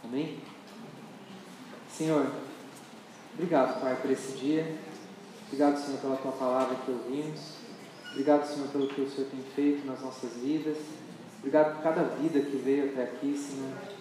Amém? 0.04 0.38
Senhor, 1.90 2.26
obrigado, 3.34 3.80
Pai, 3.80 3.96
por 3.96 4.10
esse 4.10 4.32
dia. 4.32 4.76
Obrigado, 5.46 5.78
Senhor, 5.78 6.00
pela 6.00 6.16
tua 6.16 6.32
palavra 6.32 6.76
que 6.76 6.90
ouvimos. 6.90 7.40
Obrigado, 8.10 8.46
Senhor, 8.46 8.68
pelo 8.68 8.88
que 8.88 9.00
o 9.00 9.10
Senhor 9.10 9.30
tem 9.30 9.42
feito 9.54 9.86
nas 9.86 10.00
nossas 10.00 10.32
vidas. 10.34 10.78
Obrigado 11.38 11.76
por 11.76 11.82
cada 11.82 12.02
vida 12.02 12.40
que 12.40 12.56
veio 12.56 12.90
até 12.90 13.04
aqui, 13.04 13.36
Senhor. 13.36 13.99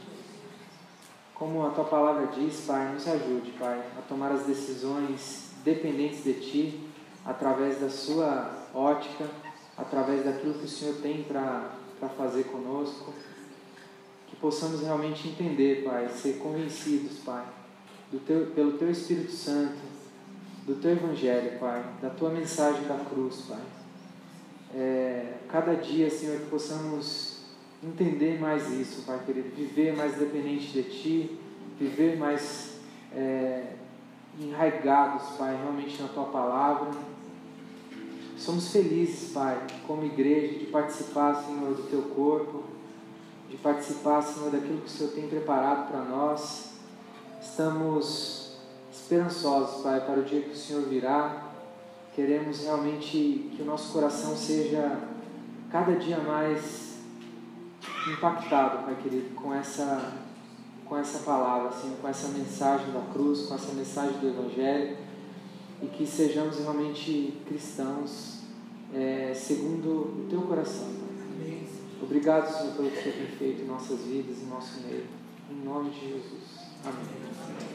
Como 1.40 1.66
a 1.66 1.70
tua 1.70 1.86
palavra 1.86 2.28
diz, 2.28 2.66
Pai, 2.68 2.92
nos 2.92 3.08
ajude, 3.08 3.52
Pai, 3.52 3.82
a 3.98 4.02
tomar 4.02 4.30
as 4.30 4.46
decisões 4.46 5.52
dependentes 5.64 6.22
de 6.26 6.34
Ti, 6.34 6.90
através 7.26 7.80
da 7.80 7.90
Sua 7.90 8.68
ótica, 8.74 9.24
através 9.78 10.26
daquilo 10.26 10.56
que 10.56 10.66
o 10.66 10.68
Senhor 10.68 10.96
tem 10.96 11.24
para 11.24 11.72
fazer 12.18 12.44
conosco. 12.44 13.14
Que 14.28 14.36
possamos 14.36 14.82
realmente 14.82 15.30
entender, 15.30 15.86
Pai, 15.86 16.10
ser 16.10 16.40
convencidos, 16.40 17.20
Pai, 17.20 17.46
do 18.12 18.20
teu, 18.20 18.48
pelo 18.48 18.74
Teu 18.74 18.92
Espírito 18.92 19.32
Santo, 19.32 19.80
do 20.66 20.76
Teu 20.76 20.92
Evangelho, 20.92 21.58
Pai, 21.58 21.86
da 22.02 22.10
Tua 22.10 22.32
mensagem 22.32 22.84
da 22.84 22.98
cruz, 22.98 23.46
Pai. 23.48 23.62
É, 24.76 25.38
cada 25.48 25.74
dia, 25.76 26.10
Senhor, 26.10 26.38
que 26.42 26.50
possamos 26.50 27.39
entender 27.84 28.40
mais 28.40 28.70
isso, 28.72 29.04
Pai 29.04 29.20
querido, 29.26 29.56
viver 29.56 29.96
mais 29.96 30.18
dependente 30.18 30.68
de 30.68 30.84
Ti, 30.84 31.40
viver 31.80 32.18
mais 32.18 32.80
é, 33.14 33.74
enraigados, 34.40 35.38
Pai, 35.38 35.56
realmente 35.56 36.02
na 36.02 36.08
Tua 36.10 36.26
palavra. 36.26 36.92
Somos 38.38 38.72
felizes, 38.72 39.32
Pai, 39.32 39.62
como 39.86 40.06
igreja, 40.06 40.60
de 40.60 40.66
participar, 40.66 41.36
Senhor, 41.36 41.74
do 41.76 41.84
Teu 41.84 42.02
corpo, 42.04 42.64
de 43.50 43.58
participar, 43.58 44.22
Senhor, 44.22 44.52
daquilo 44.52 44.82
que 44.82 44.88
o 44.88 44.90
Senhor 44.90 45.12
tem 45.12 45.28
preparado 45.28 45.90
para 45.90 46.04
nós 46.04 46.70
Estamos 47.42 48.58
esperançosos, 48.92 49.82
Pai, 49.82 50.02
para 50.02 50.20
o 50.20 50.24
dia 50.24 50.42
que 50.42 50.52
o 50.52 50.56
Senhor 50.56 50.84
virá. 50.84 51.52
Queremos 52.14 52.64
realmente 52.64 53.50
que 53.56 53.62
o 53.62 53.66
nosso 53.66 53.94
coração 53.94 54.36
seja 54.36 55.00
cada 55.72 55.94
dia 55.94 56.20
mais 56.20 56.89
impactado, 58.08 58.86
Pai 58.86 58.96
querido, 59.02 59.36
com 59.36 59.54
essa, 59.54 60.14
com 60.86 60.98
essa 60.98 61.20
palavra, 61.20 61.70
assim, 61.70 61.96
com 62.02 62.08
essa 62.08 62.28
mensagem 62.30 62.92
da 62.92 63.02
cruz, 63.12 63.44
com 63.44 63.56
essa 63.56 63.74
mensagem 63.74 64.20
do 64.20 64.28
Evangelho, 64.28 64.98
e 65.82 65.88
que 65.88 66.06
sejamos 66.06 66.60
realmente 66.60 67.38
cristãos 67.48 68.40
é, 68.94 69.34
segundo 69.34 69.90
o 69.90 70.28
Teu 70.30 70.42
coração. 70.42 70.88
Pai. 70.88 71.10
Obrigado, 72.02 72.50
Senhor, 72.52 72.76
pelo 72.76 72.90
que 72.90 73.00
o 73.00 73.04
Senhor 73.04 73.16
tem 73.18 73.38
feito 73.38 73.62
em 73.62 73.66
nossas 73.66 74.00
vidas, 74.02 74.42
em 74.42 74.46
nosso 74.46 74.82
meio. 74.82 75.06
Em 75.52 75.66
nome 75.66 75.90
de 75.92 76.00
Jesus. 76.00 76.60
Amém. 76.86 77.69